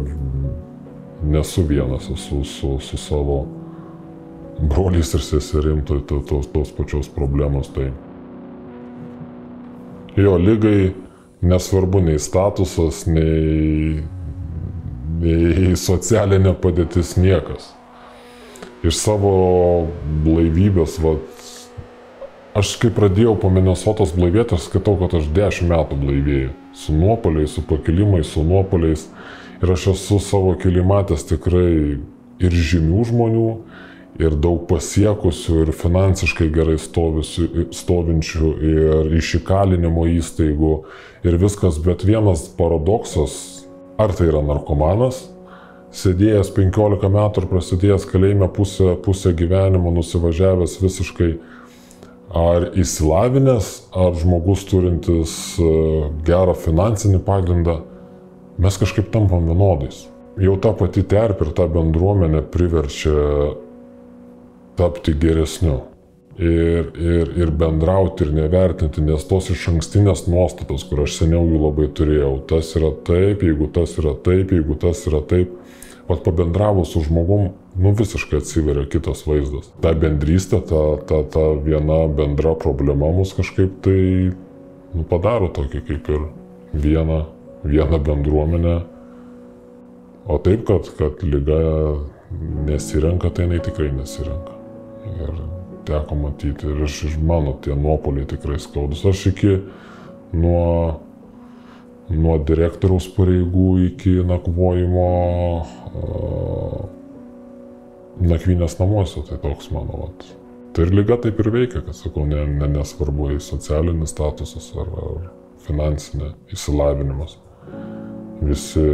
nesu 1.21 1.65
vienas, 1.69 2.09
esu 2.09 2.43
su, 2.43 2.77
su 2.81 2.97
savo 2.97 3.43
broliais 4.61 5.13
ir 5.13 5.21
seserim, 5.25 5.83
tai 5.85 6.01
tos, 6.07 6.25
tos, 6.29 6.47
tos 6.53 6.71
pačios 6.77 7.09
problemos. 7.09 7.69
Tai 7.73 7.91
jo 10.17 10.37
lygai 10.37 10.93
nesvarbu 11.41 12.01
nei 12.05 12.19
statusas, 12.21 13.05
nei, 13.09 14.01
nei 15.21 15.75
socialinė 15.77 16.55
padėtis 16.61 17.15
niekas. 17.17 17.71
Iš 18.81 18.97
savo 18.97 19.31
blaivybės, 20.25 20.97
vat, 21.03 21.40
Aš 22.51 22.73
kai 22.81 22.89
pradėjau 22.91 23.37
po 23.39 23.47
Minnesotos 23.47 24.09
blaivėti, 24.11 24.57
aš 24.57 24.65
skaitau, 24.67 24.97
kad 24.99 25.13
aš 25.15 25.29
10 25.31 25.69
metų 25.71 25.97
blaivėjau. 26.01 26.49
Su 26.75 26.91
nuopoliais, 26.91 27.53
su 27.55 27.61
pakilimais, 27.63 28.27
su 28.27 28.43
nuopoliais. 28.43 29.05
Ir 29.63 29.71
aš 29.71 29.85
esu 29.93 30.17
savo 30.19 30.57
keli 30.59 30.83
matęs 30.83 31.23
tikrai 31.29 32.01
ir 32.43 32.57
žymių 32.71 33.05
žmonių, 33.07 33.45
ir 34.19 34.35
daug 34.43 34.65
pasiekusių, 34.67 35.61
ir 35.63 35.71
finansiškai 35.77 36.49
gerai 36.51 36.75
stovinčių, 36.81 38.51
ir 38.67 39.15
iš 39.21 39.35
įkalinimo 39.39 40.03
įstaigų, 40.17 40.73
ir 41.23 41.39
viskas. 41.39 41.79
Bet 41.79 42.03
vienas 42.03 42.49
paradoksas, 42.57 43.37
ar 43.95 44.11
tai 44.17 44.27
yra 44.27 44.43
narkomanas, 44.43 45.23
sėdėjęs 45.95 46.51
15 46.57 47.15
metų 47.15 47.45
ir 47.45 47.49
prasidėjęs 47.53 48.11
kalėjime 48.11 48.51
pusę, 48.51 48.97
pusę 49.07 49.31
gyvenimo, 49.39 49.95
nusivažiavęs 49.95 50.81
visiškai 50.83 51.31
ar 52.37 52.69
įsilavinęs, 52.79 53.71
ar 53.91 54.15
žmogus 54.19 54.63
turintis 54.69 55.33
e, 55.59 55.71
gerą 56.27 56.55
finansinį 56.55 57.19
pagrindą, 57.27 57.81
mes 58.61 58.79
kažkaip 58.79 59.11
tampam 59.11 59.49
vienodais. 59.49 60.05
Jau 60.39 60.55
ta 60.63 60.71
pati 60.77 61.03
terpė 61.03 61.49
ir 61.49 61.55
ta 61.57 61.67
bendruomenė 61.67 62.45
priverčia 62.53 63.15
tapti 64.79 65.15
geresniu. 65.19 65.81
Ir, 66.41 66.87
ir, 66.95 67.33
ir 67.37 67.49
bendrauti 67.53 68.23
ir 68.23 68.31
nevertinti, 68.33 69.03
nes 69.03 69.25
tos 69.27 69.49
iš 69.51 69.65
ankstinės 69.73 70.23
nuostatos, 70.31 70.85
kur 70.87 71.03
aš 71.03 71.19
seniau 71.19 71.43
jų 71.45 71.59
labai 71.59 71.89
turėjau, 71.93 72.31
tas 72.49 72.71
yra 72.79 72.93
taip, 73.05 73.43
jeigu 73.45 73.67
tas 73.75 73.97
yra 73.99 74.15
taip, 74.25 74.53
jeigu 74.55 74.77
tas 74.79 75.03
yra 75.11 75.19
taip, 75.27 75.51
pat 76.07 76.23
pabendravus 76.25 76.93
su 76.93 77.01
žmogum, 77.05 77.49
nu 77.75 77.91
visiškai 77.97 78.39
atsiveria 78.41 78.85
kitas 78.89 79.25
vaizdas. 79.27 79.71
Ta 79.83 79.93
bendrystė, 79.97 80.61
ta, 80.67 80.81
ta, 81.07 81.21
ta 81.23 81.45
viena 81.63 82.03
bendra 82.11 82.55
problema 82.59 83.11
mus 83.15 83.33
kažkaip 83.37 83.81
tai 83.85 83.99
nu, 84.93 85.05
padaro 85.07 85.51
tokį 85.53 85.83
kaip 85.87 86.09
ir 86.11 86.25
vieną, 86.73 87.21
vieną 87.63 88.01
bendruomenę. 88.07 88.79
O 90.31 90.37
taip, 90.37 90.65
kad, 90.67 90.89
kad 90.97 91.23
lyga 91.25 91.61
nesirenka, 92.67 93.29
tai 93.29 93.47
jinai 93.47 93.61
tikrai 93.63 93.89
nesirenka. 93.95 94.57
Ir 95.11 95.31
teko 95.87 96.15
matyti 96.15 96.69
ir 96.69 96.83
iš, 96.85 97.03
iš 97.09 97.15
mano 97.25 97.55
tie 97.63 97.75
nuopoliai 97.75 98.27
tikrai 98.29 98.59
skaudus. 98.61 99.03
Aš 99.05 99.25
iki 99.31 99.57
nuo, 100.33 101.01
nuo 102.12 102.38
direktoriaus 102.47 103.08
pareigų 103.15 103.67
iki 103.88 104.17
nakvojimo 104.28 105.08
uh, 105.62 106.82
nakvynės 108.21 108.78
namuose, 108.80 109.24
tai 109.28 109.39
toks 109.41 109.71
mano. 109.74 110.06
Vat. 110.06 110.26
Tai 110.76 110.86
ir 110.88 110.93
lyga 110.95 111.17
taip 111.21 111.39
ir 111.43 111.52
veikia, 111.52 111.82
kad 111.86 111.97
sakau, 111.97 112.26
ne, 112.28 112.43
ne, 112.47 112.67
nesvarbu 112.78 113.34
į 113.36 113.39
socialinis 113.43 114.13
statusas 114.13 114.69
ar, 114.80 114.91
ar 115.04 115.26
finansinė 115.65 116.32
įsilavinimas. 116.56 117.38
Visi 118.41 118.86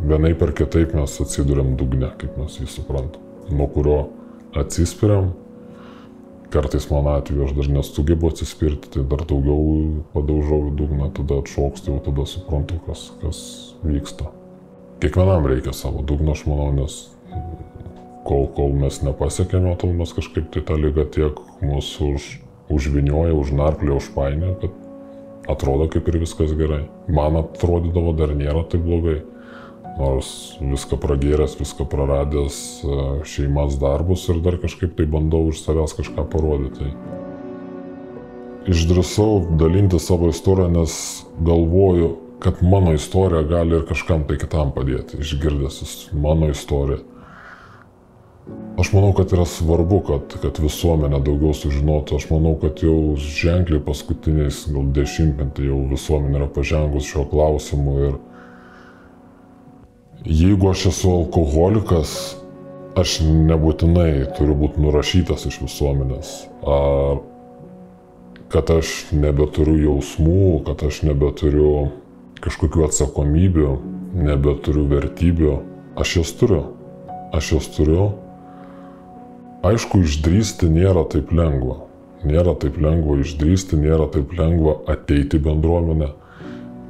vienai 0.00 0.32
per 0.38 0.54
kitaip 0.56 0.94
mes 0.96 1.18
atsidūrėm 1.22 1.76
dugne, 1.80 2.08
kaip 2.20 2.38
mes 2.40 2.56
jį 2.60 2.68
suprantam, 2.72 3.22
nuo 3.52 3.68
kurio 3.74 4.00
atsispiriam. 4.58 5.32
Kartais 6.50 6.88
mano 6.90 7.14
atveju 7.14 7.44
aš 7.46 7.52
dar 7.54 7.68
nesugebu 7.70 8.32
atsispirti, 8.32 8.90
tai 8.90 9.04
dar 9.06 9.22
daugiau 9.22 10.02
padaužau 10.10 10.64
į 10.66 10.74
dugną, 10.80 11.12
tada 11.14 11.38
atšokstu, 11.44 11.92
jau 11.92 12.02
tada 12.08 12.26
suprantu, 12.26 12.80
kas, 12.88 13.04
kas 13.22 13.42
vyksta. 13.86 14.26
Kiekvienam 15.00 15.46
reikia 15.46 15.72
savo 15.76 16.02
dugno, 16.02 16.34
aš 16.34 16.42
manau, 16.50 16.72
nes 16.74 16.96
kol, 18.26 18.48
kol 18.56 18.74
mes 18.82 18.98
nepasiekėme, 19.06 19.76
tol 19.78 19.94
mes 19.96 20.10
kažkaip 20.16 20.50
tai 20.50 20.64
tą 20.66 20.78
lygą 20.80 21.06
tiek 21.14 21.38
mūsų 21.62 22.10
už, 22.16 22.28
užvinioja, 22.74 23.36
užnarplė, 23.38 23.94
užpainė, 24.00 24.56
kad 24.64 25.54
atrodo 25.54 25.86
kaip 25.92 26.10
ir 26.10 26.18
viskas 26.24 26.52
gerai. 26.58 26.82
Man 27.06 27.38
atrodydavo 27.40 28.16
dar 28.18 28.34
nėra 28.34 28.66
taip 28.66 28.82
blogai 28.86 29.20
nors 30.00 30.30
viską 30.60 30.98
pragėręs, 31.00 31.58
viską 31.60 31.86
praradęs 31.92 32.56
e, 32.82 33.00
šeimas 33.28 33.76
darbus 33.80 34.26
ir 34.32 34.40
dar 34.44 34.56
kažkaip 34.62 34.96
tai 34.98 35.06
bandau 35.10 35.50
iš 35.52 35.62
savęs 35.66 35.96
kažką 35.98 36.26
parodyti. 36.32 36.90
Išdrįsau 38.70 39.56
dalinti 39.60 40.00
savo 40.02 40.28
istoriją, 40.32 40.68
nes 40.72 40.96
galvoju, 41.40 42.10
kad 42.40 42.64
mano 42.64 42.92
istorija 42.96 43.42
gali 43.48 43.76
ir 43.76 43.86
kažkam 43.88 44.24
tai 44.28 44.40
kitam 44.40 44.72
padėti, 44.76 45.20
išgirdęs 45.20 46.10
mano 46.16 46.48
istoriją. 46.52 47.04
Aš 48.80 48.92
manau, 48.92 49.12
kad 49.12 49.32
yra 49.34 49.44
svarbu, 49.44 49.98
kad, 50.06 50.34
kad 50.40 50.58
visuomenė 50.62 51.18
daugiau 51.26 51.52
sužinotų. 51.54 52.16
Aš 52.16 52.30
manau, 52.30 52.54
kad 52.62 52.80
jau 52.80 53.16
ženkliai 53.20 53.82
paskutiniais 53.84 54.62
gal 54.72 54.86
dešimtmetį 54.96 55.66
jau 55.68 55.80
visuomenė 55.90 56.40
yra 56.40 56.48
pažengus 56.54 57.08
šiuo 57.10 57.26
klausimu 57.28 57.96
ir 58.06 58.16
Jeigu 60.24 60.70
aš 60.70 60.86
esu 60.90 61.10
alkoholikas, 61.14 62.10
aš 63.00 63.20
nebūtinai 63.24 64.26
turiu 64.36 64.58
būti 64.58 64.82
nurašytas 64.84 65.46
iš 65.48 65.62
visuomenės. 65.62 66.32
Ar 66.60 67.22
kad 68.52 68.68
aš 68.74 68.90
nebeturiu 69.16 69.78
jausmų, 69.86 70.60
kad 70.66 70.84
aš 70.84 71.00
nebeturiu 71.08 71.88
kažkokių 72.44 72.84
atsakomybių, 72.90 73.70
nebeturiu 74.28 74.84
vertybių. 74.90 75.56
Aš 75.96 76.16
jas 76.20 76.34
turiu. 76.36 76.64
Aš 77.32 77.54
jas 77.54 77.72
turiu. 77.72 78.10
Aišku, 79.64 80.02
išdrysti 80.04 80.68
nėra 80.68 81.06
taip 81.08 81.32
lengva. 81.32 81.86
Nėra 82.28 82.52
taip 82.60 82.76
lengva 82.76 83.22
išdrysti, 83.24 83.80
nėra 83.80 84.10
taip 84.12 84.36
lengva 84.36 84.82
ateiti 84.92 85.40
bendruomenę. 85.40 86.12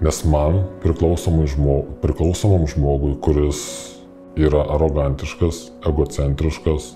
Nes 0.00 0.22
man 0.24 0.62
žmogui, 0.80 1.98
priklausomam 2.00 2.64
žmogui, 2.66 3.18
kuris 3.20 3.58
yra 4.40 4.62
arogantiškas, 4.72 5.66
egocentriškas, 5.84 6.94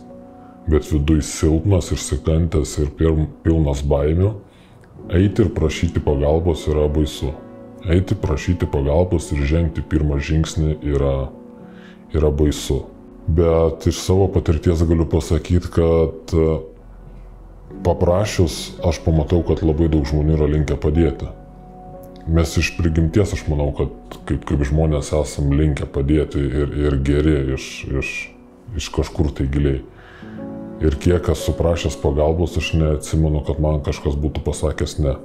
bet 0.73 0.89
viduj 0.89 1.21
silpnas 1.29 1.91
ir 1.93 2.01
sikantęs 2.01 2.79
ir 2.81 2.89
pilnas 3.45 3.85
baimių, 3.85 4.31
eiti 5.21 5.45
ir 5.45 5.53
prašyti 5.53 6.01
pagalbos 6.01 6.65
yra 6.73 6.89
baisu. 6.89 7.35
Eiti 7.85 8.17
prašyti 8.17 8.71
pagalbos 8.73 9.29
ir 9.37 9.45
žengti 9.45 9.85
pirmą 9.85 10.17
žingsnį 10.25 10.79
yra, 10.95 11.29
yra 12.17 12.33
baisu. 12.33 12.87
Bet 13.29 13.85
iš 13.85 14.01
savo 14.01 14.31
patirties 14.33 14.81
galiu 14.89 15.05
pasakyti, 15.05 15.69
kad 15.77 16.37
paprašius 17.85 18.79
aš 18.81 19.05
pamatau, 19.05 19.45
kad 19.45 19.61
labai 19.61 19.93
daug 19.93 20.09
žmonių 20.09 20.39
yra 20.39 20.55
linkę 20.57 20.81
padėti. 20.81 21.29
Mes 22.27 22.57
iš 22.57 22.71
prigimties, 22.79 23.35
aš 23.37 23.43
manau, 23.51 23.69
kad 23.77 23.91
kaip, 24.25 24.47
kaip 24.49 24.63
žmonės 24.65 25.13
esam 25.13 25.51
linkę 25.53 25.85
padėti 25.93 26.41
ir, 26.41 26.73
ir 26.87 26.97
geri 27.05 27.35
iš, 27.57 27.67
iš, 28.01 28.13
iš 28.81 28.89
kažkur 28.95 29.29
tai 29.37 29.45
giliai. 29.53 29.83
Ir 30.85 30.97
kiek 31.01 31.29
esu 31.31 31.53
prašęs 31.55 31.99
pagalbos, 32.01 32.57
aš 32.59 32.73
neatsimenu, 32.81 33.45
kad 33.45 33.61
man 33.63 33.83
kažkas 33.85 34.17
būtų 34.21 34.43
pasakęs 34.47 34.99
ne. 35.05 35.19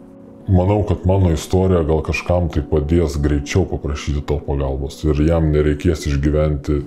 Manau, 0.49 0.81
kad 0.87 1.05
mano 1.07 1.31
istorija 1.31 1.85
gal 1.87 2.03
kažkam 2.03 2.47
tai 2.51 2.65
padės 2.67 3.19
greičiau 3.21 3.67
paprašyti 3.69 4.25
to 4.27 4.39
pagalbos 4.43 4.99
ir 5.05 5.19
jam 5.23 5.51
nereikės 5.53 6.07
išgyventi 6.09 6.81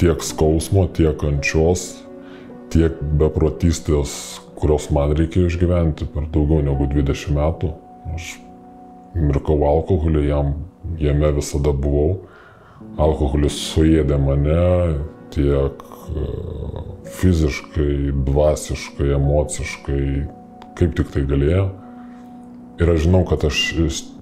tiek 0.00 0.24
skausmo, 0.26 0.88
tiek 0.90 1.14
kančios, 1.20 1.92
tiek 2.74 2.96
beprotystės, 3.20 4.42
kurios 4.58 4.90
man 4.94 5.14
reikėjo 5.16 5.52
išgyventi 5.52 6.08
per 6.10 6.26
daugiau 6.34 6.64
negu 6.66 6.88
20 6.90 7.36
metų. 7.38 7.70
Aš 8.14 8.34
mirkau 9.14 9.58
alkoholį, 9.68 10.26
jam, 10.28 10.54
jame 11.00 11.30
visada 11.38 11.72
buvau. 11.72 12.24
Alkoholis 13.00 13.56
suėdė 13.72 14.18
mane 14.22 14.64
tiek 15.34 15.82
e, 15.82 16.26
fiziškai, 17.18 18.12
dvasiškai, 18.26 19.08
emociškai, 19.16 20.04
kaip 20.78 20.94
tik 20.98 21.10
tai 21.14 21.24
galėjo. 21.30 21.68
Ir 22.82 22.90
aš 22.90 23.04
žinau, 23.06 23.22
kad 23.26 23.46
aš 23.46 23.58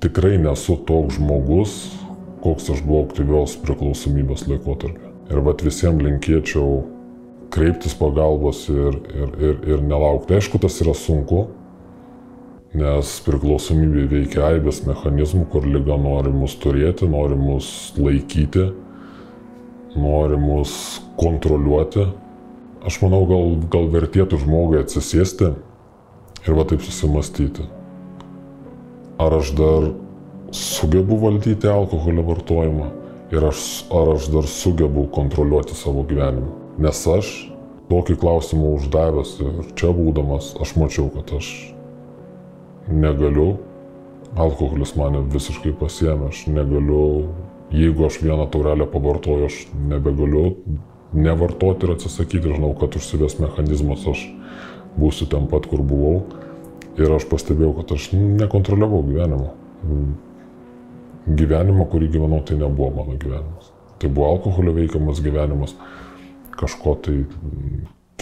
tikrai 0.05 0.37
nesu 0.41 0.77
toks 0.89 1.17
žmogus, 1.17 1.77
koks 2.45 2.69
aš 2.75 2.83
buvau 2.85 3.07
aktyvios 3.07 3.57
priklausomybės 3.65 4.45
laikotarpį. 4.51 5.13
Ir 5.33 5.41
vat 5.47 5.65
visiems 5.65 6.03
linkėčiau 6.05 6.83
kreiptis 7.53 7.95
pagalbos 7.97 8.67
ir, 8.73 8.99
ir, 9.13 9.33
ir, 9.41 9.59
ir 9.75 9.85
nelaukti. 9.85 10.37
Aišku, 10.37 10.61
tas 10.61 10.79
yra 10.85 10.95
sunku, 10.97 11.47
nes 12.73 13.11
priklausomybė 13.27 14.07
veikia 14.09 14.47
aibės 14.49 14.81
mechanizmų, 14.87 15.45
kur 15.53 15.67
lyga 15.69 15.99
nori 16.01 16.33
mus 16.33 16.55
turėti, 16.61 17.09
nori 17.11 17.37
mus 17.37 17.93
laikyti, 17.99 18.71
nori 19.97 20.39
mus 20.41 20.75
kontroliuoti. 21.21 22.07
Aš 22.89 22.99
manau, 23.05 23.23
gal, 23.29 23.53
gal 23.71 23.91
vertėtų 23.93 24.41
žmogui 24.43 24.81
atsisėsti 24.81 25.53
ir 26.49 26.57
va 26.57 26.65
taip 26.67 26.83
susimastyti. 26.83 27.69
Ar 29.23 29.37
aš 29.37 29.53
dar 29.55 29.93
sugebu 30.57 31.21
valdyti 31.21 31.69
alkoholio 31.71 32.25
vartojimą 32.27 32.89
ir 33.33 33.47
aš, 33.53 33.85
ar 33.93 34.17
aš 34.17 34.33
dar 34.33 34.49
sugebu 34.49 35.07
kontroliuoti 35.15 35.77
savo 35.79 36.07
gyvenimą. 36.09 36.57
Nes 36.83 37.05
aš 37.07 37.31
tokį 37.93 38.17
klausimą 38.25 38.75
uždavęs 38.79 39.37
ir 39.45 39.63
čia 39.77 39.93
būdamas, 39.95 40.55
aš 40.65 40.75
mačiau, 40.81 41.11
kad 41.13 41.37
aš 41.37 41.53
negaliu, 42.89 43.57
alkoholis 44.39 44.95
mane 44.97 45.23
visiškai 45.33 45.75
pasiemė, 45.79 46.31
aš 46.33 46.47
negaliu, 46.51 47.03
jeigu 47.75 48.09
aš 48.09 48.23
vieną 48.25 48.49
taurelę 48.53 48.89
pavartoju, 48.91 49.51
aš 49.51 49.61
nebegaliu 49.91 50.57
nevartoti 51.13 51.87
ir 51.87 51.95
atsisakyti, 51.95 52.55
žinau, 52.55 52.73
kad 52.81 52.97
užsives 52.97 53.39
mechanizmas, 53.41 54.05
aš 54.09 54.25
būsiu 54.97 55.29
ten 55.31 55.49
pat, 55.51 55.69
kur 55.69 55.85
buvau. 55.85 56.23
Ir 57.01 57.13
aš 57.13 57.25
pastebėjau, 57.31 57.73
kad 57.79 57.95
aš 57.97 58.11
nekontroliavau 58.13 59.01
gyvenimo. 59.07 59.53
Gyvenimo, 61.27 61.87
kurį 61.89 62.11
gyvenau, 62.17 62.43
tai 62.45 62.59
nebuvo 62.61 62.91
mano 62.99 63.17
gyvenimas. 63.17 63.71
Tai 64.01 64.11
buvo 64.11 64.29
alkoholio 64.35 64.75
veikiamas 64.77 65.23
gyvenimas, 65.25 65.77
kažko 66.59 66.97
tai 67.05 67.17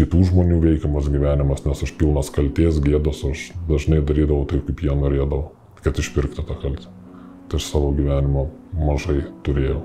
kitų 0.00 0.24
žmonių 0.30 0.58
veikiamas 0.64 1.10
gyvenimas, 1.12 1.64
nes 1.66 1.84
aš 1.84 1.92
pilnas 2.00 2.32
kalties, 2.34 2.80
gėdos, 2.84 3.22
aš 3.28 3.50
dažnai 3.68 4.00
darydavau 4.00 4.46
taip, 4.48 4.64
kaip 4.68 4.82
jie 4.86 4.96
norėdavo, 4.96 5.52
kad 5.84 6.00
išpirkti 6.00 6.40
tą 6.40 6.56
kaltę. 6.56 6.90
Tai 7.50 7.60
aš 7.60 7.70
savo 7.72 7.92
gyvenimo 7.96 8.48
mažai 8.76 9.24
turėjau. 9.44 9.82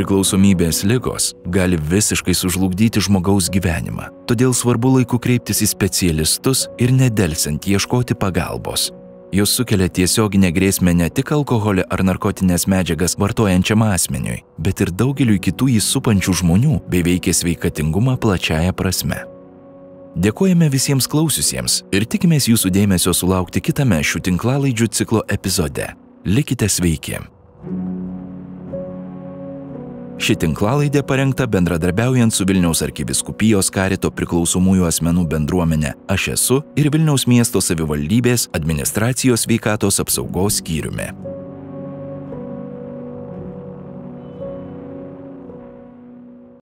Priklausomybės 0.00 0.84
lygos 0.88 1.32
gali 1.52 1.76
visiškai 1.90 2.32
sužlugdyti 2.32 3.02
žmogaus 3.04 3.50
gyvenimą, 3.52 4.06
todėl 4.30 4.54
svarbu 4.56 4.94
laiku 4.94 5.18
kreiptis 5.20 5.60
į 5.60 5.68
specialistus 5.74 6.64
ir 6.80 6.94
nedelsiant 6.94 7.68
ieškoti 7.68 8.16
pagalbos. 8.16 8.88
Jos 9.30 9.52
sukelia 9.54 9.86
tiesioginę 9.86 10.48
grėsmę 10.50 10.90
ne 10.98 11.06
tik 11.14 11.28
alkoholį 11.36 11.84
ar 11.94 12.00
narkotinės 12.02 12.64
medžiagas 12.66 13.14
vartojančiam 13.14 13.84
asmeniui, 13.86 14.40
bet 14.58 14.82
ir 14.82 14.90
daugeliui 14.90 15.38
kitų 15.38 15.68
jį 15.76 15.82
supančių 15.86 16.34
žmonių 16.42 16.80
bei 16.90 17.04
veikia 17.06 17.30
sveikatingumą 17.38 18.16
plačiaja 18.18 18.74
prasme. 18.74 19.22
Dėkojame 20.18 20.66
visiems 20.74 21.06
klausiusiems 21.06 21.84
ir 21.94 22.08
tikimės 22.10 22.50
jūsų 22.50 22.74
dėmesio 22.74 23.14
sulaukti 23.14 23.62
kitame 23.62 24.02
šių 24.02 24.26
tinklalaidžių 24.26 24.90
ciklo 24.98 25.22
epizode. 25.30 25.92
Likite 26.26 26.66
sveiki. 26.66 27.22
Ši 30.20 30.34
tinklalaidė 30.36 31.00
parengta 31.08 31.46
bendradarbiaujant 31.48 32.34
su 32.36 32.44
Vilniaus 32.44 32.82
arkiviskupijos 32.84 33.72
karito 33.72 34.10
priklausomųjų 34.12 34.84
asmenų 34.90 35.24
bendruomenė 35.32 35.94
Aš 36.12 36.28
esu 36.34 36.60
ir 36.76 36.90
Vilniaus 36.92 37.24
miesto 37.24 37.64
savivaldybės 37.64 38.50
administracijos 38.52 39.48
veikatos 39.48 40.02
apsaugos 40.04 40.60
skyriumi. 40.60 41.08